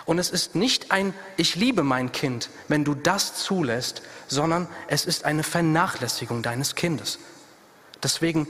[0.07, 5.05] Und es ist nicht ein Ich liebe mein Kind, wenn du das zulässt, sondern es
[5.05, 7.19] ist eine Vernachlässigung deines Kindes.
[8.03, 8.49] Deswegen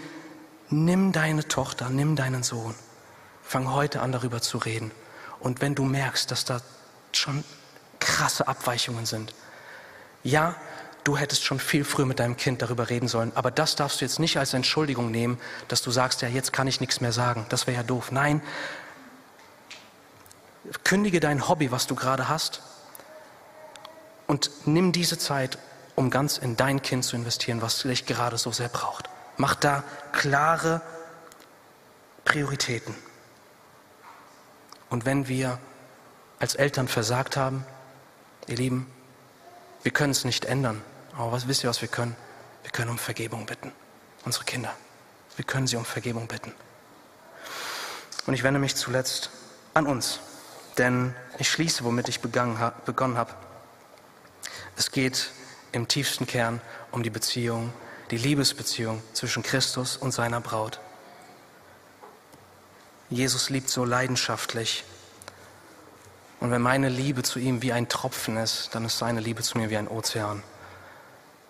[0.71, 2.75] nimm deine Tochter, nimm deinen Sohn,
[3.43, 4.93] fang heute an darüber zu reden
[5.41, 6.61] Und wenn du merkst, dass da
[7.11, 7.43] schon
[7.99, 9.35] krasse Abweichungen sind,
[10.23, 10.55] ja,
[11.05, 14.05] du hättest schon viel früher mit deinem Kind darüber reden sollen, aber das darfst du
[14.05, 15.39] jetzt nicht als Entschuldigung nehmen,
[15.69, 17.47] dass du sagst, ja, jetzt kann ich nichts mehr sagen.
[17.49, 18.13] Das wäre ja doof.
[18.13, 18.43] Nein,
[20.85, 22.63] kündige dein Hobby, was du gerade hast,
[24.27, 25.59] und nimm diese Zeit,
[25.95, 29.11] um ganz in dein Kind zu investieren, was dich gerade so sehr braucht.
[29.37, 30.81] Mach da klare
[32.25, 32.95] Prioritäten.
[34.89, 35.59] Und wenn wir
[36.39, 37.67] als Eltern versagt haben,
[38.47, 38.87] ihr Lieben,
[39.83, 40.83] wir können es nicht ändern.
[41.17, 42.17] Aber was wisst ihr, was wir können?
[42.63, 43.73] Wir können um Vergebung bitten.
[44.25, 44.75] Unsere Kinder.
[45.37, 46.53] Wir können sie um Vergebung bitten.
[48.27, 49.31] Und ich wende mich zuletzt
[49.75, 50.21] an uns.
[50.79, 53.35] Denn ich schließe, womit ich begonnen habe.
[54.77, 55.31] Es geht
[55.73, 56.61] im tiefsten Kern
[56.93, 57.73] um die Beziehung,
[58.11, 60.81] die Liebesbeziehung zwischen Christus und seiner Braut.
[63.11, 64.85] Jesus liebt so leidenschaftlich.
[66.41, 69.59] Und wenn meine Liebe zu ihm wie ein Tropfen ist, dann ist seine Liebe zu
[69.59, 70.43] mir wie ein Ozean.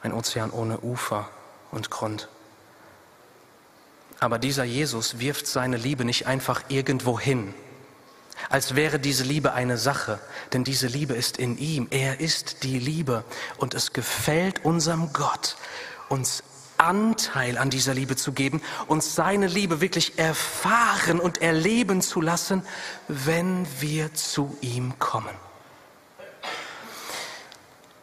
[0.03, 1.29] Ein Ozean ohne Ufer
[1.71, 2.29] und Grund.
[4.21, 7.55] Aber dieser Jesus wirft seine Liebe nicht einfach irgendwo hin,
[8.51, 10.19] als wäre diese Liebe eine Sache,
[10.53, 11.89] denn diese Liebe ist in ihm.
[11.91, 13.25] Er ist die Liebe
[13.57, 15.57] und es gefällt unserem Gott,
[16.09, 16.43] uns
[16.79, 22.65] Anteil an dieser Liebe zu geben, uns seine Liebe wirklich erfahren und erleben zu lassen,
[23.09, 25.35] wenn wir zu ihm kommen.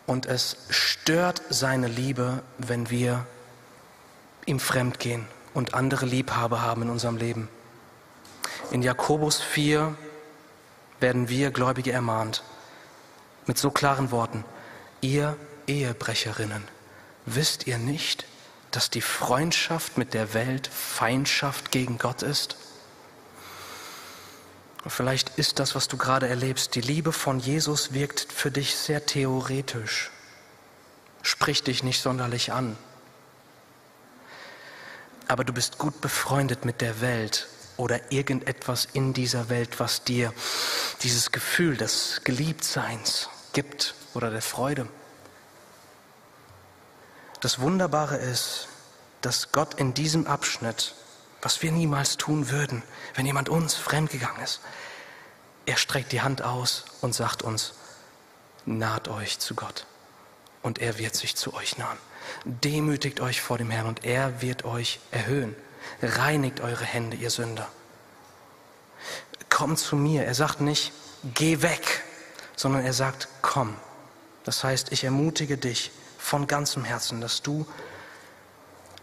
[0.09, 3.27] Und es stört seine Liebe, wenn wir
[4.47, 7.47] ihm fremd gehen und andere Liebhaber haben in unserem Leben.
[8.71, 9.95] In Jakobus 4
[10.99, 12.41] werden wir Gläubige ermahnt
[13.45, 14.45] mit so klaren Worten.
[15.01, 15.37] Ihr
[15.67, 16.63] Ehebrecherinnen,
[17.27, 18.25] wisst ihr nicht,
[18.71, 22.57] dass die Freundschaft mit der Welt Feindschaft gegen Gott ist?
[24.89, 28.75] Und vielleicht ist das, was du gerade erlebst, die Liebe von Jesus wirkt für dich
[28.75, 30.09] sehr theoretisch,
[31.21, 32.75] spricht dich nicht sonderlich an.
[35.27, 40.33] Aber du bist gut befreundet mit der Welt oder irgendetwas in dieser Welt, was dir
[41.03, 44.87] dieses Gefühl des Geliebtseins gibt oder der Freude.
[47.41, 48.67] Das Wunderbare ist,
[49.21, 50.95] dass Gott in diesem Abschnitt,
[51.41, 52.83] was wir niemals tun würden,
[53.15, 54.61] wenn jemand uns fremdgegangen ist,
[55.65, 57.73] er streckt die Hand aus und sagt uns,
[58.65, 59.85] naht euch zu Gott
[60.61, 61.97] und er wird sich zu euch nahen.
[62.43, 65.55] Demütigt euch vor dem Herrn und er wird euch erhöhen.
[66.01, 67.67] Reinigt eure Hände, ihr Sünder.
[69.49, 70.25] Komm zu mir.
[70.25, 70.91] Er sagt nicht,
[71.23, 72.03] geh weg,
[72.55, 73.75] sondern er sagt, komm.
[74.43, 77.65] Das heißt, ich ermutige dich von ganzem Herzen, dass du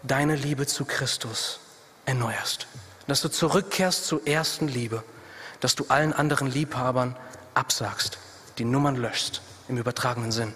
[0.03, 1.59] deine Liebe zu Christus
[2.07, 2.65] erneuerst.
[3.05, 5.03] Dass du zurückkehrst zur ersten Liebe.
[5.59, 7.15] Dass du allen anderen Liebhabern
[7.53, 8.17] absagst,
[8.57, 10.53] die Nummern löschst, im übertragenen Sinn.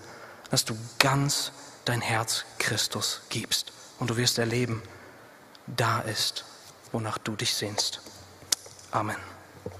[0.50, 1.52] Dass du ganz
[1.86, 3.72] dein Herz Christus gibst.
[4.00, 4.82] Und du wirst erleben,
[5.68, 6.46] da ist,
[6.92, 8.02] wonach du dich sehnst.
[8.92, 9.31] Amen.